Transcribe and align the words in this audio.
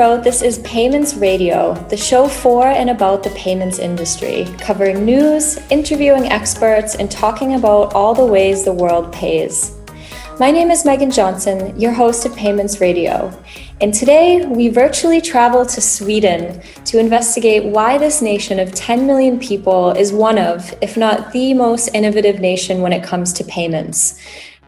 PPRO, 0.00 0.24
this 0.24 0.40
is 0.40 0.60
Payments 0.60 1.12
Radio, 1.12 1.74
the 1.90 1.96
show 1.96 2.26
for 2.26 2.66
and 2.66 2.88
about 2.88 3.22
the 3.22 3.28
payments 3.30 3.78
industry, 3.78 4.46
covering 4.58 5.04
news, 5.04 5.58
interviewing 5.68 6.24
experts, 6.24 6.94
and 6.94 7.10
talking 7.10 7.52
about 7.52 7.92
all 7.92 8.14
the 8.14 8.24
ways 8.24 8.64
the 8.64 8.72
world 8.72 9.12
pays. 9.12 9.76
My 10.38 10.50
name 10.50 10.70
is 10.70 10.84
Meaghan 10.84 11.14
Johnson, 11.14 11.78
your 11.78 11.92
host 11.92 12.24
of 12.24 12.34
Payments 12.34 12.80
Radio, 12.80 13.30
and 13.82 13.92
today 13.92 14.46
we 14.46 14.68
virtually 14.68 15.20
travel 15.20 15.66
to 15.66 15.82
Sweden 15.82 16.62
to 16.86 16.98
investigate 16.98 17.66
why 17.66 17.98
this 17.98 18.22
nation 18.22 18.58
of 18.58 18.74
10 18.74 19.06
million 19.06 19.38
people 19.38 19.90
is 19.90 20.14
one 20.14 20.38
of, 20.38 20.74
if 20.80 20.96
not 20.96 21.30
the 21.32 21.52
most 21.52 21.88
innovative 21.88 22.40
nation 22.40 22.80
when 22.80 22.94
it 22.94 23.04
comes 23.04 23.34
to 23.34 23.44
payments 23.44 24.18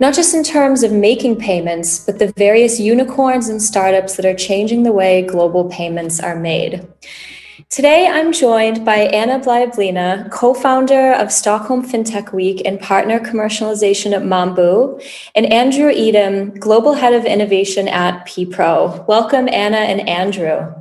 not 0.02 0.14
just 0.14 0.34
in 0.34 0.42
terms 0.42 0.82
of 0.82 0.90
making 0.90 1.36
payments, 1.36 2.04
but 2.04 2.18
the 2.18 2.32
various 2.36 2.80
unicorns 2.80 3.48
and 3.48 3.62
startups 3.62 4.16
that 4.16 4.26
are 4.26 4.34
changing 4.34 4.82
the 4.82 4.90
way 4.90 5.22
global 5.22 5.68
payments 5.68 6.18
are 6.18 6.34
made. 6.34 6.84
Today, 7.70 8.08
I'm 8.08 8.32
joined 8.32 8.84
by 8.84 8.96
Anna 8.96 9.38
Blyablina, 9.38 10.28
co 10.32 10.54
founder 10.54 11.12
of 11.12 11.30
Stockholm 11.30 11.86
FinTech 11.88 12.32
Week 12.32 12.60
and 12.64 12.80
partner 12.80 13.20
commercialization 13.20 14.12
at 14.12 14.22
Mambu, 14.22 15.00
and 15.36 15.46
Andrew 15.46 15.90
Edem, 15.90 16.52
global 16.58 16.94
head 16.94 17.14
of 17.14 17.24
innovation 17.24 17.86
at 17.86 18.26
PPRO. 18.26 19.06
Welcome, 19.06 19.48
Anna 19.50 19.82
and 19.92 20.06
Andrew. 20.08 20.74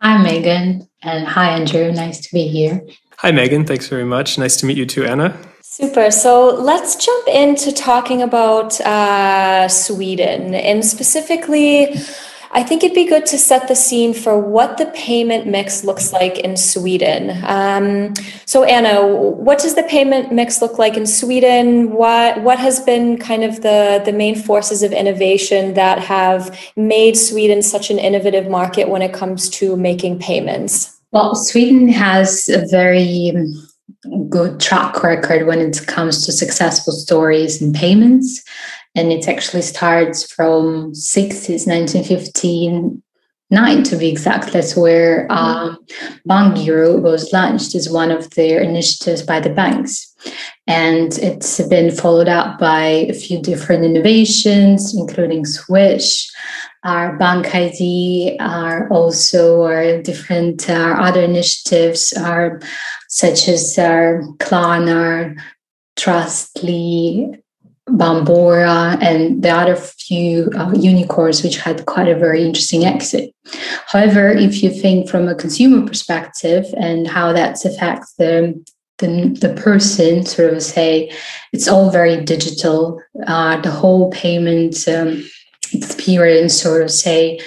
Hi, 0.00 0.16
Meaghan, 0.24 0.88
and 1.02 1.26
hi, 1.28 1.50
Andrew. 1.50 1.92
Nice 1.92 2.18
to 2.20 2.32
be 2.32 2.48
here. 2.48 2.80
Hi, 3.18 3.30
Meaghan. 3.30 3.66
Thanks 3.66 3.88
very 3.88 4.06
much. 4.06 4.38
Nice 4.38 4.56
to 4.56 4.64
meet 4.64 4.78
you 4.78 4.86
too, 4.86 5.04
Anna. 5.04 5.38
Super. 5.74 6.12
So 6.12 6.54
let's 6.54 6.94
jump 6.94 7.26
into 7.26 7.72
talking 7.72 8.22
about 8.22 8.80
uh, 8.82 9.66
Sweden 9.66 10.54
and 10.54 10.84
specifically. 10.84 11.96
I 12.52 12.62
think 12.62 12.84
it'd 12.84 12.94
be 12.94 13.06
good 13.06 13.26
to 13.26 13.38
set 13.38 13.66
the 13.66 13.74
scene 13.74 14.14
for 14.14 14.38
what 14.38 14.78
the 14.78 14.86
payment 14.94 15.48
mix 15.48 15.82
looks 15.82 16.12
like 16.12 16.38
in 16.38 16.56
Sweden. 16.56 17.42
Um, 17.42 18.14
so, 18.46 18.62
Anna, 18.62 19.04
what 19.04 19.58
does 19.58 19.74
the 19.74 19.82
payment 19.82 20.30
mix 20.30 20.62
look 20.62 20.78
like 20.78 20.96
in 20.96 21.08
Sweden? 21.08 21.90
What 21.90 22.40
what 22.42 22.60
has 22.60 22.78
been 22.78 23.18
kind 23.18 23.42
of 23.42 23.62
the 23.62 24.00
the 24.04 24.12
main 24.12 24.36
forces 24.36 24.84
of 24.84 24.92
innovation 24.92 25.74
that 25.74 25.98
have 25.98 26.56
made 26.76 27.16
Sweden 27.16 27.62
such 27.62 27.90
an 27.90 27.98
innovative 27.98 28.48
market 28.48 28.88
when 28.88 29.02
it 29.02 29.12
comes 29.12 29.50
to 29.58 29.76
making 29.76 30.20
payments? 30.20 31.00
Well, 31.10 31.34
Sweden 31.34 31.88
has 31.88 32.48
a 32.48 32.64
very 32.70 33.32
good 34.28 34.60
track 34.60 35.02
record 35.02 35.46
when 35.46 35.60
it 35.60 35.86
comes 35.86 36.24
to 36.24 36.32
successful 36.32 36.92
stories 36.92 37.60
and 37.60 37.74
payments. 37.74 38.42
And 38.94 39.10
it 39.10 39.28
actually 39.28 39.62
starts 39.62 40.30
from 40.30 40.92
60s, 40.92 41.66
1959 41.66 43.82
to 43.84 43.96
be 43.96 44.08
exact. 44.08 44.52
That's 44.52 44.76
where 44.76 45.26
um, 45.30 45.78
Bankgiro 46.28 47.00
was 47.00 47.32
launched 47.32 47.74
as 47.74 47.90
one 47.90 48.12
of 48.12 48.30
their 48.30 48.60
initiatives 48.60 49.22
by 49.22 49.40
the 49.40 49.50
banks. 49.50 50.12
And 50.66 51.18
it's 51.18 51.60
been 51.68 51.90
followed 51.90 52.28
up 52.28 52.58
by 52.58 52.82
a 52.82 53.12
few 53.12 53.42
different 53.42 53.84
innovations, 53.84 54.96
including 54.96 55.44
Swish, 55.44 56.30
our 56.84 57.18
bank 57.18 57.54
ID, 57.54 58.38
are 58.40 58.88
also 58.90 59.62
our 59.62 60.00
different 60.02 60.70
uh, 60.70 60.96
other 60.98 61.22
initiatives 61.22 62.12
are 62.12 62.60
such 63.14 63.46
as 63.48 63.78
uh, 63.78 64.20
Klarna, 64.38 65.40
Trustly, 65.94 67.40
Bambora, 67.88 69.00
and 69.00 69.40
the 69.40 69.50
other 69.50 69.76
few 69.76 70.50
uh, 70.56 70.72
unicorns, 70.72 71.44
which 71.44 71.58
had 71.58 71.86
quite 71.86 72.08
a 72.08 72.18
very 72.18 72.42
interesting 72.42 72.84
exit. 72.84 73.32
However, 73.86 74.30
if 74.30 74.64
you 74.64 74.70
think 74.70 75.08
from 75.08 75.28
a 75.28 75.34
consumer 75.36 75.86
perspective 75.86 76.64
and 76.76 77.06
how 77.06 77.32
that 77.32 77.64
affects 77.64 78.14
the 78.14 78.60
the, 78.98 79.36
the 79.40 79.54
person 79.60 80.24
sort 80.24 80.54
of 80.54 80.62
say 80.62 81.10
it's 81.52 81.66
all 81.66 81.90
very 81.90 82.24
digital 82.24 83.02
uh, 83.26 83.60
the 83.60 83.70
whole 83.70 84.08
payment 84.12 84.86
um, 84.86 85.28
experience 85.72 86.62
sort 86.62 86.80
of 86.80 86.92
say 86.92 87.40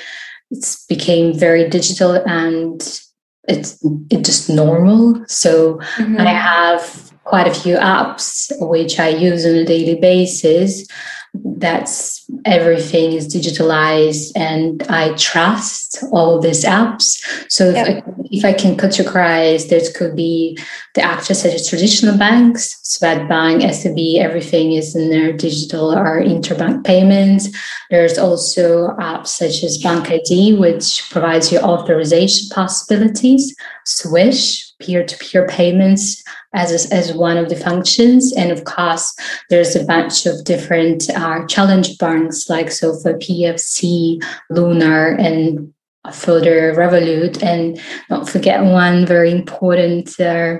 it's 0.51 0.85
became 0.87 1.33
very 1.33 1.69
digital 1.69 2.21
and 2.27 2.99
it's 3.47 3.77
it's 4.09 4.27
just 4.27 4.49
normal 4.49 5.23
so 5.27 5.75
mm-hmm. 5.95 6.19
i 6.19 6.31
have 6.31 7.11
quite 7.23 7.47
a 7.47 7.53
few 7.53 7.75
apps 7.75 8.51
which 8.69 8.99
i 8.99 9.07
use 9.07 9.45
on 9.45 9.55
a 9.55 9.65
daily 9.65 9.95
basis 9.99 10.87
that's 11.33 12.25
everything 12.45 13.13
is 13.13 13.33
digitalized 13.33 14.31
and 14.35 14.83
I 14.83 15.13
trust 15.15 16.03
all 16.11 16.39
these 16.39 16.63
apps. 16.63 17.23
So 17.49 17.69
if, 17.69 17.77
I, 17.77 18.03
if 18.31 18.45
I 18.45 18.53
can 18.53 18.75
categorize, 18.75 19.69
there 19.69 19.81
could 19.95 20.15
be 20.15 20.57
the 20.93 21.01
actors 21.01 21.41
such 21.41 21.53
as 21.53 21.69
traditional 21.69 22.17
banks, 22.17 22.79
Swedbank, 22.83 23.61
SEB, 23.73 24.23
everything 24.23 24.73
is 24.73 24.95
in 24.95 25.09
their 25.09 25.33
digital 25.33 25.93
or 25.93 26.21
interbank 26.21 26.83
payments. 26.85 27.49
There's 27.89 28.17
also 28.17 28.89
apps 28.97 29.27
such 29.27 29.63
as 29.63 29.77
Bank 29.77 30.09
ID, 30.09 30.55
which 30.55 31.09
provides 31.09 31.51
you 31.51 31.59
authorization 31.59 32.49
possibilities, 32.49 33.55
Swish, 33.85 34.66
peer-to-peer 34.79 35.47
payments 35.47 36.23
as, 36.53 36.89
as 36.91 37.13
one 37.13 37.37
of 37.37 37.49
the 37.49 37.55
functions. 37.55 38.33
And 38.33 38.51
of 38.51 38.63
course, 38.63 39.15
there's 39.49 39.75
a 39.75 39.83
bunch 39.85 40.25
of 40.25 40.43
different 40.43 41.09
uh, 41.09 41.45
challenge 41.47 41.97
banks 41.97 42.49
like 42.49 42.71
SOFA, 42.71 43.13
PFC, 43.15 44.23
Lunar, 44.49 45.15
and 45.15 45.73
further 46.11 46.73
Revolut. 46.73 47.41
And 47.43 47.81
don't 48.09 48.29
forget 48.29 48.63
one 48.63 49.05
very 49.05 49.31
important 49.31 50.19
uh, 50.19 50.57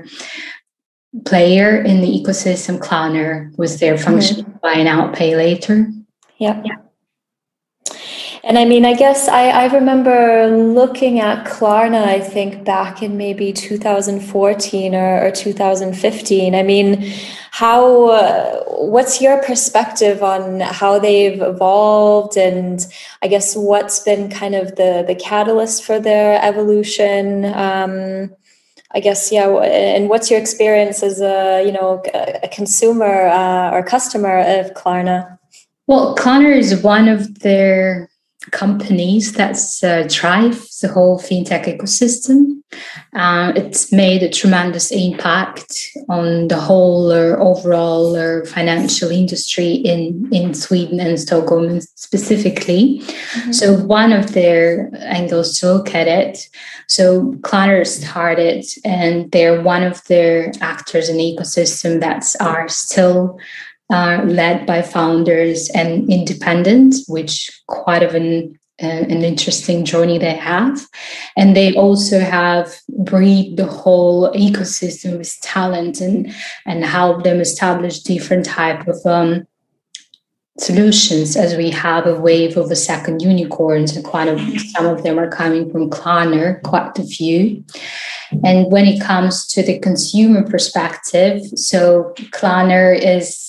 player 1.25 1.81
in 1.81 2.01
the 2.01 2.07
ecosystem, 2.07 2.79
Klarna, 2.79 3.55
with 3.57 3.79
their 3.79 3.97
function 3.97 4.37
mm-hmm. 4.37 4.57
buy 4.61 4.83
now, 4.83 5.11
pay 5.11 5.35
later. 5.35 5.89
Yeah. 6.37 6.61
yeah. 6.65 6.75
And 8.47 8.57
I 8.57 8.63
mean, 8.63 8.85
I 8.85 8.93
guess 8.93 9.27
I, 9.27 9.49
I 9.49 9.65
remember 9.65 10.47
looking 10.47 11.19
at 11.19 11.45
Klarna, 11.45 12.05
I 12.05 12.21
think 12.21 12.63
back 12.63 13.03
in 13.03 13.17
maybe 13.17 13.51
2014 13.51 14.95
or, 14.95 15.25
or 15.25 15.31
2015. 15.31 16.55
I 16.55 16.63
mean, 16.63 17.13
how, 17.51 18.05
uh, 18.05 18.63
what's 18.67 19.21
your 19.21 19.43
perspective 19.43 20.23
on 20.23 20.61
how 20.61 20.97
they've 20.97 21.41
evolved 21.41 22.37
and 22.37 22.87
I 23.21 23.27
guess 23.27 23.53
what's 23.53 23.99
been 23.99 24.29
kind 24.29 24.55
of 24.55 24.77
the, 24.77 25.03
the 25.05 25.15
catalyst 25.15 25.83
for 25.83 25.99
their 25.99 26.41
evolution? 26.41 27.43
Um, 27.53 28.33
I 28.91 29.01
guess, 29.01 29.29
yeah. 29.29 29.49
And 29.49 30.07
what's 30.07 30.31
your 30.31 30.39
experience 30.39 31.03
as 31.03 31.19
a, 31.19 31.65
you 31.65 31.73
know, 31.73 32.01
a 32.13 32.47
consumer 32.47 33.27
uh, 33.27 33.71
or 33.71 33.83
customer 33.83 34.39
of 34.39 34.73
Klarna? 34.73 35.37
Well, 35.87 36.15
Klarna 36.15 36.55
is 36.55 36.81
one 36.81 37.09
of 37.09 37.39
their 37.39 38.09
companies 38.51 39.33
that 39.33 39.57
uh, 39.83 40.07
drive 40.09 40.67
the 40.81 40.89
whole 40.89 41.19
fintech 41.19 41.65
ecosystem. 41.65 42.53
Uh, 43.13 43.53
it's 43.55 43.93
made 43.93 44.21
a 44.21 44.29
tremendous 44.29 44.91
impact 44.91 45.73
on 46.09 46.49
the 46.49 46.59
whole 46.59 47.11
uh, 47.11 47.37
overall 47.37 48.15
uh, 48.15 48.45
financial 48.45 49.09
industry 49.09 49.71
in, 49.71 50.27
in 50.33 50.53
Sweden 50.53 50.99
and 50.99 51.17
Stockholm 51.17 51.79
specifically. 51.79 52.99
Mm-hmm. 52.99 53.51
So, 53.53 53.73
one 53.73 54.11
of 54.11 54.33
their 54.33 54.91
angles 54.99 55.57
to 55.59 55.73
look 55.73 55.95
at 55.95 56.07
it. 56.07 56.49
So, 56.87 57.31
Klarna 57.41 57.87
started, 57.87 58.65
and 58.83 59.31
they're 59.31 59.61
one 59.61 59.83
of 59.83 60.03
their 60.05 60.51
actors 60.59 61.07
in 61.07 61.17
the 61.17 61.37
ecosystem 61.37 62.01
that 62.01 62.25
are 62.41 62.67
still 62.67 63.39
are 63.89 64.25
led 64.25 64.65
by 64.65 64.81
founders 64.81 65.69
and 65.73 66.11
independent, 66.11 66.95
which 67.07 67.49
quite 67.67 68.03
of 68.03 68.15
an 68.15 68.59
uh, 68.79 68.85
an 68.85 69.23
interesting 69.23 69.83
journey 69.83 70.19
they 70.19 70.35
have 70.35 70.85
and 71.35 71.55
they 71.55 71.73
also 71.73 72.19
have 72.19 72.75
breed 72.99 73.57
the 73.57 73.65
whole 73.65 74.31
ecosystem 74.33 75.17
with 75.17 75.35
talent 75.41 75.99
and 75.99 76.31
and 76.67 76.85
help 76.85 77.23
them 77.23 77.39
establish 77.39 78.01
different 78.01 78.45
type 78.45 78.87
of 78.87 79.03
um, 79.07 79.47
solutions 80.59 81.35
as 81.35 81.55
we 81.55 81.69
have 81.69 82.05
a 82.05 82.19
wave 82.19 82.57
of 82.57 82.69
the 82.69 82.75
second 82.75 83.21
unicorns 83.21 83.95
and 83.95 84.03
quite 84.03 84.27
of 84.27 84.39
some 84.75 84.85
of 84.85 85.03
them 85.03 85.19
are 85.19 85.29
coming 85.29 85.71
from 85.71 85.89
Klarna, 85.89 86.61
quite 86.63 86.97
a 86.97 87.03
few. 87.03 87.63
And 88.43 88.71
when 88.71 88.85
it 88.85 89.01
comes 89.01 89.45
to 89.47 89.61
the 89.63 89.79
consumer 89.79 90.43
perspective, 90.43 91.43
so 91.55 92.13
Klarna 92.31 92.99
is 92.99 93.46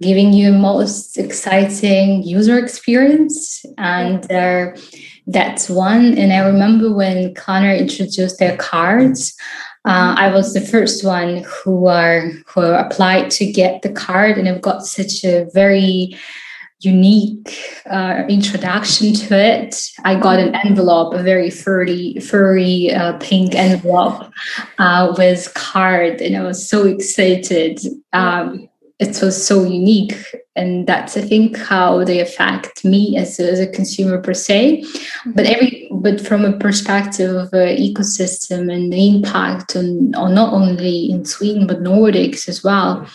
giving 0.00 0.32
you 0.32 0.52
most 0.52 1.18
exciting 1.18 2.22
user 2.22 2.58
experience 2.58 3.64
and 3.78 4.30
uh, 4.32 4.70
that's 5.26 5.68
one 5.68 6.18
and 6.18 6.32
i 6.32 6.38
remember 6.38 6.92
when 6.92 7.34
Klarna 7.34 7.78
introduced 7.78 8.38
their 8.38 8.56
cards 8.56 9.34
uh, 9.86 10.14
I 10.16 10.32
was 10.32 10.54
the 10.54 10.62
first 10.62 11.04
one 11.04 11.44
who 11.46 11.88
are 11.88 12.30
who 12.46 12.62
applied 12.62 13.30
to 13.32 13.52
get 13.52 13.82
the 13.82 13.92
card, 13.92 14.38
and 14.38 14.48
I've 14.48 14.62
got 14.62 14.86
such 14.86 15.24
a 15.24 15.46
very 15.52 16.16
unique 16.80 17.82
uh, 17.90 18.24
introduction 18.28 19.12
to 19.14 19.38
it. 19.38 19.82
I 20.04 20.18
got 20.18 20.38
an 20.38 20.54
envelope, 20.54 21.14
a 21.14 21.22
very 21.22 21.50
furry, 21.50 22.18
furry 22.20 22.92
uh, 22.92 23.18
pink 23.18 23.54
envelope 23.54 24.32
uh, 24.78 25.14
with 25.18 25.52
card, 25.52 26.22
and 26.22 26.34
I 26.34 26.42
was 26.42 26.66
so 26.66 26.86
excited. 26.86 27.80
Um, 28.14 28.68
it 29.00 29.20
was 29.20 29.44
so 29.44 29.64
unique, 29.64 30.14
and 30.54 30.86
that's 30.86 31.16
I 31.16 31.20
think 31.22 31.56
how 31.56 32.04
they 32.04 32.20
affect 32.20 32.84
me 32.84 33.16
as 33.16 33.40
a, 33.40 33.50
as 33.50 33.60
a 33.60 33.66
consumer 33.66 34.18
per 34.20 34.34
se. 34.34 34.82
Mm-hmm. 34.82 35.32
But 35.32 35.46
every 35.46 35.88
but 35.90 36.20
from 36.20 36.44
a 36.44 36.56
perspective 36.58 37.34
of 37.34 37.52
an 37.52 37.76
ecosystem 37.76 38.72
and 38.72 38.92
the 38.92 39.08
impact 39.08 39.76
on, 39.76 40.14
on 40.14 40.34
not 40.34 40.52
only 40.52 41.10
in 41.10 41.24
Sweden 41.24 41.66
but 41.66 41.82
Nordics 41.82 42.48
as 42.48 42.62
well 42.62 43.06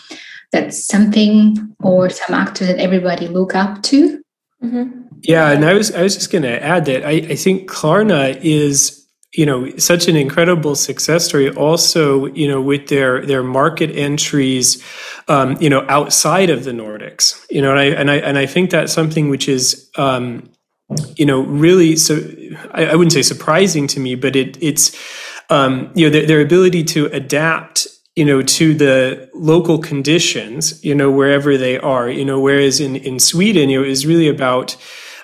that's 0.52 0.84
something 0.84 1.74
or 1.80 2.10
some 2.10 2.34
actor 2.34 2.66
that 2.66 2.78
everybody 2.78 3.28
look 3.28 3.54
up 3.54 3.82
to 3.82 4.22
mm-hmm. 4.62 5.02
yeah 5.22 5.50
and 5.50 5.64
i 5.64 5.74
was 5.74 5.94
i 5.94 6.02
was 6.02 6.14
just 6.14 6.30
going 6.30 6.42
to 6.42 6.62
add 6.62 6.84
that 6.84 7.04
I, 7.04 7.12
I 7.12 7.36
think 7.36 7.70
klarna 7.70 8.38
is 8.42 8.99
you 9.32 9.46
know 9.46 9.70
such 9.76 10.08
an 10.08 10.16
incredible 10.16 10.74
success 10.74 11.26
story 11.26 11.50
also 11.50 12.26
you 12.26 12.48
know 12.48 12.60
with 12.60 12.88
their 12.88 13.24
their 13.24 13.42
market 13.42 13.90
entries 13.90 14.82
um, 15.28 15.56
you 15.60 15.70
know 15.70 15.84
outside 15.88 16.50
of 16.50 16.64
the 16.64 16.72
nordics 16.72 17.44
you 17.50 17.62
know 17.62 17.70
and 17.70 17.78
i 17.78 17.84
and 17.84 18.10
i 18.10 18.16
and 18.16 18.38
i 18.38 18.46
think 18.46 18.70
that's 18.70 18.92
something 18.92 19.28
which 19.28 19.48
is 19.48 19.88
um, 19.96 20.50
you 21.16 21.24
know 21.24 21.42
really 21.42 21.96
so 21.96 22.16
I, 22.72 22.86
I, 22.86 22.94
wouldn't 22.96 23.12
say 23.12 23.22
surprising 23.22 23.86
to 23.88 24.00
me 24.00 24.16
but 24.16 24.34
it 24.34 24.58
it's 24.60 24.96
um, 25.48 25.90
you 25.94 26.06
know 26.06 26.10
their, 26.10 26.26
their 26.26 26.40
ability 26.40 26.82
to 26.84 27.06
adapt 27.06 27.86
you 28.16 28.24
know 28.24 28.42
to 28.42 28.74
the 28.74 29.30
local 29.32 29.78
conditions 29.78 30.84
you 30.84 30.94
know 30.94 31.10
wherever 31.10 31.56
they 31.56 31.78
are 31.78 32.10
you 32.10 32.24
know 32.24 32.40
whereas 32.40 32.80
in 32.80 32.96
in 32.96 33.20
sweden 33.20 33.70
you 33.70 33.80
know 33.80 33.86
is 33.86 34.06
really 34.06 34.28
about 34.28 34.76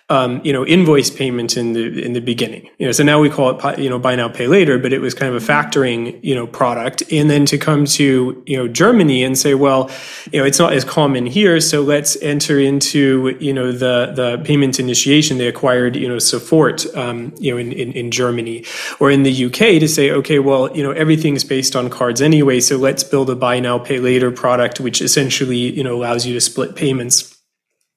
um, 0.08 0.40
you 0.44 0.52
know, 0.52 0.64
invoice 0.64 1.10
payment 1.10 1.56
in 1.56 1.72
the 1.72 2.04
in 2.04 2.12
the 2.12 2.20
beginning. 2.20 2.70
You 2.78 2.86
know, 2.86 2.92
so 2.92 3.02
now 3.02 3.18
we 3.18 3.28
call 3.28 3.58
it 3.58 3.78
you 3.78 3.90
know 3.90 3.98
buy 3.98 4.14
now 4.14 4.28
pay 4.28 4.46
later, 4.46 4.78
but 4.78 4.92
it 4.92 5.00
was 5.00 5.14
kind 5.14 5.34
of 5.34 5.42
a 5.42 5.44
factoring 5.44 6.20
you 6.22 6.34
know 6.34 6.46
product. 6.46 7.02
And 7.10 7.28
then 7.28 7.44
to 7.46 7.58
come 7.58 7.86
to 7.86 8.40
you 8.46 8.56
know 8.56 8.68
Germany 8.68 9.24
and 9.24 9.36
say, 9.36 9.54
well, 9.54 9.90
you 10.30 10.38
know, 10.38 10.46
it's 10.46 10.60
not 10.60 10.72
as 10.72 10.84
common 10.84 11.26
here, 11.26 11.60
so 11.60 11.82
let's 11.82 12.16
enter 12.22 12.60
into 12.60 13.36
you 13.40 13.52
know 13.52 13.72
the 13.72 14.12
the 14.14 14.42
payment 14.44 14.78
initiation. 14.78 15.38
They 15.38 15.48
acquired 15.48 15.96
you 15.96 16.06
know 16.06 16.16
Sofort 16.18 16.96
um, 16.96 17.34
you 17.38 17.50
know 17.50 17.58
in, 17.58 17.72
in 17.72 17.92
in 17.92 18.12
Germany 18.12 18.64
or 19.00 19.10
in 19.10 19.24
the 19.24 19.46
UK 19.46 19.80
to 19.80 19.88
say, 19.88 20.12
okay, 20.12 20.38
well, 20.38 20.74
you 20.76 20.84
know, 20.84 20.92
everything's 20.92 21.42
based 21.42 21.74
on 21.74 21.90
cards 21.90 22.22
anyway, 22.22 22.60
so 22.60 22.76
let's 22.76 23.02
build 23.02 23.28
a 23.28 23.34
buy 23.34 23.58
now 23.58 23.76
pay 23.76 23.98
later 23.98 24.30
product, 24.30 24.78
which 24.78 25.02
essentially 25.02 25.58
you 25.58 25.82
know 25.82 25.96
allows 25.96 26.24
you 26.24 26.32
to 26.32 26.40
split 26.40 26.76
payments 26.76 27.35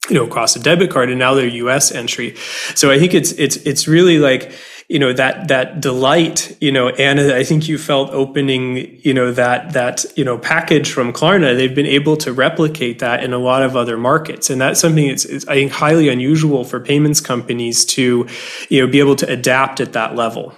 you 0.09 0.15
know 0.15 0.25
across 0.25 0.55
a 0.55 0.59
debit 0.59 0.91
card 0.91 1.09
and 1.09 1.19
now 1.19 1.33
they're 1.33 1.49
us 1.49 1.91
entry. 1.91 2.35
So 2.75 2.91
i 2.91 2.99
think 2.99 3.13
it's 3.13 3.31
it's 3.33 3.57
it's 3.57 3.87
really 3.87 4.19
like 4.19 4.51
you 4.89 4.97
know 4.97 5.13
that 5.13 5.47
that 5.47 5.79
delight 5.79 6.57
you 6.59 6.71
know 6.71 6.89
anna 6.89 7.35
i 7.35 7.43
think 7.43 7.67
you 7.67 7.77
felt 7.77 8.09
opening 8.09 8.99
you 9.03 9.13
know 9.13 9.31
that 9.31 9.73
that 9.73 10.03
you 10.15 10.25
know 10.25 10.37
package 10.37 10.91
from 10.91 11.13
klarna 11.13 11.55
they've 11.55 11.75
been 11.75 11.85
able 11.85 12.17
to 12.17 12.33
replicate 12.33 12.97
that 12.97 13.23
in 13.23 13.31
a 13.31 13.37
lot 13.37 13.61
of 13.61 13.75
other 13.75 13.97
markets. 13.97 14.49
And 14.49 14.59
that's 14.59 14.79
something 14.79 15.07
that's 15.07 15.25
i 15.47 15.53
think 15.53 15.71
highly 15.71 16.09
unusual 16.09 16.63
for 16.63 16.79
payments 16.79 17.21
companies 17.21 17.85
to 17.85 18.27
you 18.69 18.81
know 18.81 18.91
be 18.91 18.99
able 18.99 19.15
to 19.17 19.29
adapt 19.29 19.79
at 19.79 19.93
that 19.93 20.15
level. 20.15 20.55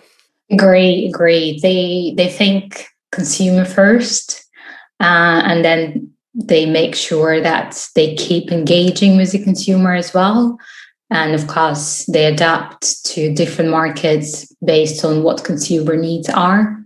Agree 0.49 1.07
agree 1.07 1.59
they 1.61 2.13
they 2.15 2.29
think 2.29 2.87
consumer 3.11 3.65
first 3.65 4.45
uh, 5.01 5.41
and 5.43 5.65
then 5.65 6.11
they 6.33 6.65
make 6.65 6.95
sure 6.95 7.41
that 7.41 7.87
they 7.95 8.15
keep 8.15 8.51
engaging 8.51 9.17
with 9.17 9.31
the 9.31 9.43
consumer 9.43 9.93
as 9.93 10.13
well. 10.13 10.57
And 11.09 11.33
of 11.33 11.47
course, 11.47 12.05
they 12.05 12.25
adapt 12.25 13.05
to 13.07 13.33
different 13.33 13.69
markets 13.69 14.51
based 14.63 15.03
on 15.03 15.23
what 15.23 15.43
consumer 15.43 15.97
needs 15.97 16.29
are. 16.29 16.80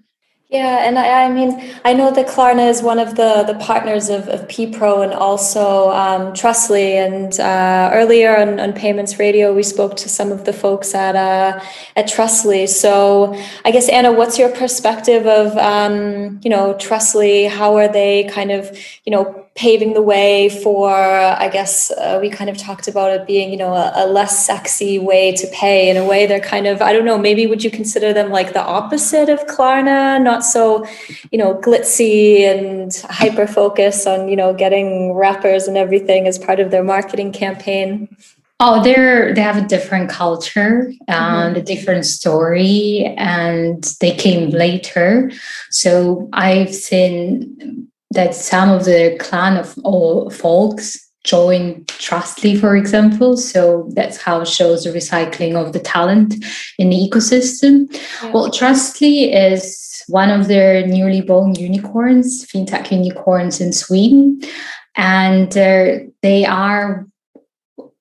Yeah, 0.49 0.87
and 0.87 0.99
I, 0.99 1.25
I, 1.25 1.31
mean, 1.31 1.73
I 1.83 1.93
know 1.93 2.11
that 2.11 2.27
Klarna 2.27 2.69
is 2.69 2.83
one 2.83 2.99
of 2.99 3.15
the, 3.15 3.43
the 3.47 3.55
partners 3.55 4.09
of, 4.09 4.27
of 4.27 4.47
PPRO 4.47 5.03
and 5.03 5.11
also 5.11 5.89
um, 5.89 6.33
Trustly. 6.33 6.93
And 6.93 7.37
uh, 7.39 7.89
earlier 7.91 8.37
on, 8.37 8.59
on 8.59 8.71
Payments 8.71 9.17
Radio, 9.17 9.55
we 9.55 9.63
spoke 9.63 9.97
to 9.97 10.07
some 10.07 10.31
of 10.31 10.45
the 10.45 10.53
folks 10.53 10.93
at 10.93 11.15
uh, 11.15 11.59
at 11.95 12.07
Trustly. 12.07 12.67
So 12.67 13.35
I 13.65 13.71
guess 13.71 13.89
Anna, 13.89 14.11
what's 14.11 14.37
your 14.37 14.49
perspective 14.49 15.25
of 15.25 15.57
um, 15.57 16.39
you 16.43 16.51
know 16.51 16.75
Trustly? 16.75 17.49
How 17.49 17.75
are 17.77 17.87
they 17.87 18.25
kind 18.25 18.51
of 18.51 18.77
you 19.03 19.11
know 19.11 19.44
paving 19.55 19.93
the 19.93 20.01
way 20.01 20.49
for 20.49 20.91
i 20.91 21.47
guess 21.47 21.89
uh, 21.91 22.19
we 22.21 22.29
kind 22.29 22.49
of 22.49 22.57
talked 22.57 22.89
about 22.89 23.11
it 23.11 23.25
being 23.25 23.49
you 23.49 23.57
know 23.57 23.73
a, 23.73 23.91
a, 23.95 24.05
less 24.05 24.45
sexy 24.45 24.99
way 24.99 25.31
to 25.31 25.47
pay 25.47 25.89
in 25.89 25.95
a 25.95 26.03
way 26.03 26.25
they're 26.25 26.41
kind 26.41 26.67
of 26.67 26.81
i 26.81 26.91
don't 26.91 27.05
know 27.05 27.17
maybe 27.17 27.47
would 27.47 27.63
you 27.63 27.71
consider 27.71 28.11
them 28.11 28.31
like 28.31 28.51
the 28.51 28.61
opposite 28.61 29.29
of 29.29 29.39
klarna 29.47 30.21
not 30.21 30.43
so 30.43 30.85
you 31.31 31.37
know 31.37 31.55
glitzy 31.55 32.41
and 32.41 33.05
hyper 33.09 33.47
focus 33.47 34.05
on 34.05 34.27
you 34.27 34.35
know 34.35 34.53
getting 34.53 35.13
rappers 35.13 35.67
and 35.67 35.77
everything 35.77 36.27
as 36.27 36.37
part 36.37 36.59
of 36.59 36.69
their 36.69 36.83
marketing 36.83 37.31
campaign 37.31 38.09
Oh, 38.61 38.81
they're 38.81 39.33
they 39.33 39.41
have 39.41 39.57
a 39.57 39.67
different 39.67 40.09
culture 40.09 40.89
and 41.09 41.55
mm-hmm. 41.55 41.59
a 41.59 41.61
different 41.61 42.05
story, 42.05 43.13
and 43.17 43.83
they 43.99 44.15
came 44.15 44.49
later. 44.49 45.29
So 45.71 46.29
I've 46.31 46.73
seen 46.73 47.89
that 48.15 48.33
some 48.35 48.69
of 48.69 48.85
the 48.85 49.17
Klarna 49.19 49.63
folks 50.33 51.05
join 51.23 51.83
Trustly, 51.85 52.59
for 52.59 52.75
example. 52.75 53.35
So 53.35 53.89
that's 53.93 54.17
how 54.17 54.41
it 54.41 54.47
shows 54.47 54.83
the 54.83 54.91
recycling 54.91 55.55
of 55.55 55.73
the 55.73 55.79
talent 55.79 56.35
in 56.77 56.89
the 56.89 57.09
ecosystem. 57.09 57.91
Yeah. 58.21 58.31
Well, 58.31 58.51
Trustly 58.51 59.33
is 59.33 60.03
one 60.07 60.29
of 60.29 60.47
their 60.47 60.85
newly 60.85 61.21
born 61.21 61.55
unicorns, 61.55 62.45
fintech 62.45 62.91
unicorns 62.91 63.59
in 63.59 63.73
Sweden. 63.73 64.39
And 64.95 65.57
uh, 65.57 65.97
they 66.21 66.45
are 66.45 67.07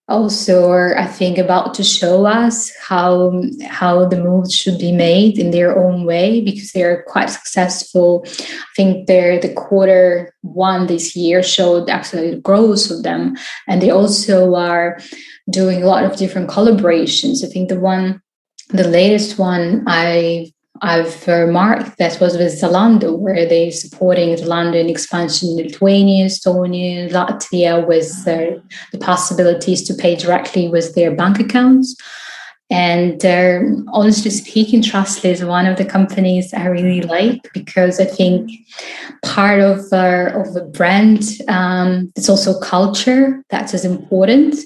also 0.07 0.71
are 0.71 0.99
i 0.99 1.07
think 1.07 1.39
about 1.39 1.73
to 1.73 1.83
show 1.83 2.27
us 2.27 2.71
how 2.77 3.43
how 3.67 4.07
the 4.07 4.23
moves 4.23 4.53
should 4.55 4.79
be 4.79 4.93
made 4.93 5.39
in 5.39 5.51
their 5.51 5.79
own 5.79 6.05
way 6.05 6.41
because 6.41 6.73
they 6.73 6.83
are 6.83 7.03
quite 7.05 7.31
successful. 7.31 8.25
I 8.27 8.73
think 8.77 9.07
they're 9.07 9.41
the 9.41 9.53
quarter 9.53 10.35
one 10.43 10.87
this 10.87 11.17
year 11.17 11.43
showed 11.43 11.89
actually 11.89 12.41
growth 12.41 12.91
of 12.91 13.03
them. 13.03 13.37
And 13.67 13.81
they 13.81 13.91
also 13.91 14.55
are 14.55 14.99
doing 15.51 15.83
a 15.83 15.87
lot 15.87 16.05
of 16.05 16.17
different 16.17 16.51
collaborations. 16.51 17.45
I 17.45 17.49
think 17.49 17.69
the 17.69 17.81
one 17.81 18.21
the 18.71 18.89
latest 18.89 19.39
one 19.39 19.85
i 19.87 20.51
I've 20.85 21.27
remarked 21.27 21.97
that 21.97 22.21
was 22.21 22.37
with 22.37 22.61
Zalando, 22.61 23.19
where 23.19 23.49
they're 23.49 23.71
supporting 23.71 24.35
Zalando 24.37 24.79
in 24.79 24.91
expansion 24.91 25.49
in 25.49 25.57
Lithuania, 25.57 26.27
Estonia, 26.27 27.11
Latvia, 27.11 27.87
with 27.87 28.13
the 28.27 28.99
possibilities 29.01 29.83
to 29.85 29.95
pay 29.95 30.15
directly 30.15 30.69
with 30.69 30.95
their 30.95 31.11
bank 31.15 31.41
accounts. 31.41 31.97
And 32.71 33.25
uh, 33.25 33.61
honestly 33.95 34.31
speaking, 34.31 34.83
Trustly 34.83 35.31
is 35.31 35.43
one 35.43 35.65
of 35.65 35.79
the 35.79 35.87
companies 35.87 36.53
I 36.53 36.67
really 36.67 37.01
like 37.01 37.41
because 37.55 37.99
I 37.99 38.05
think 38.05 38.51
part 39.23 39.61
of 39.61 39.91
uh, 39.91 40.33
of 40.35 40.53
the 40.53 40.65
brand 40.65 41.23
um, 41.49 42.13
it's 42.15 42.29
also 42.29 42.61
culture 42.61 43.43
that 43.49 43.73
is 43.73 43.87
important. 43.87 44.57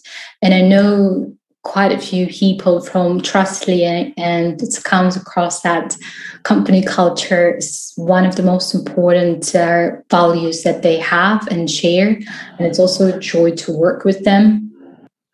And 0.42 0.52
I 0.52 0.62
know 0.62 1.37
quite 1.68 1.92
a 1.92 1.98
few 1.98 2.26
people 2.26 2.80
from 2.80 3.20
Trustly, 3.20 3.84
and 4.16 4.60
it 4.60 4.84
comes 4.84 5.16
across 5.16 5.60
that 5.60 5.96
company 6.42 6.82
culture 6.82 7.56
is 7.56 7.92
one 7.96 8.24
of 8.24 8.36
the 8.36 8.42
most 8.42 8.74
important 8.74 9.54
uh, 9.54 9.90
values 10.10 10.62
that 10.62 10.82
they 10.82 10.96
have 10.98 11.46
and 11.48 11.70
share. 11.70 12.08
And 12.56 12.66
it's 12.66 12.78
also 12.78 13.14
a 13.14 13.20
joy 13.20 13.50
to 13.56 13.72
work 13.76 14.04
with 14.04 14.24
them. 14.24 14.64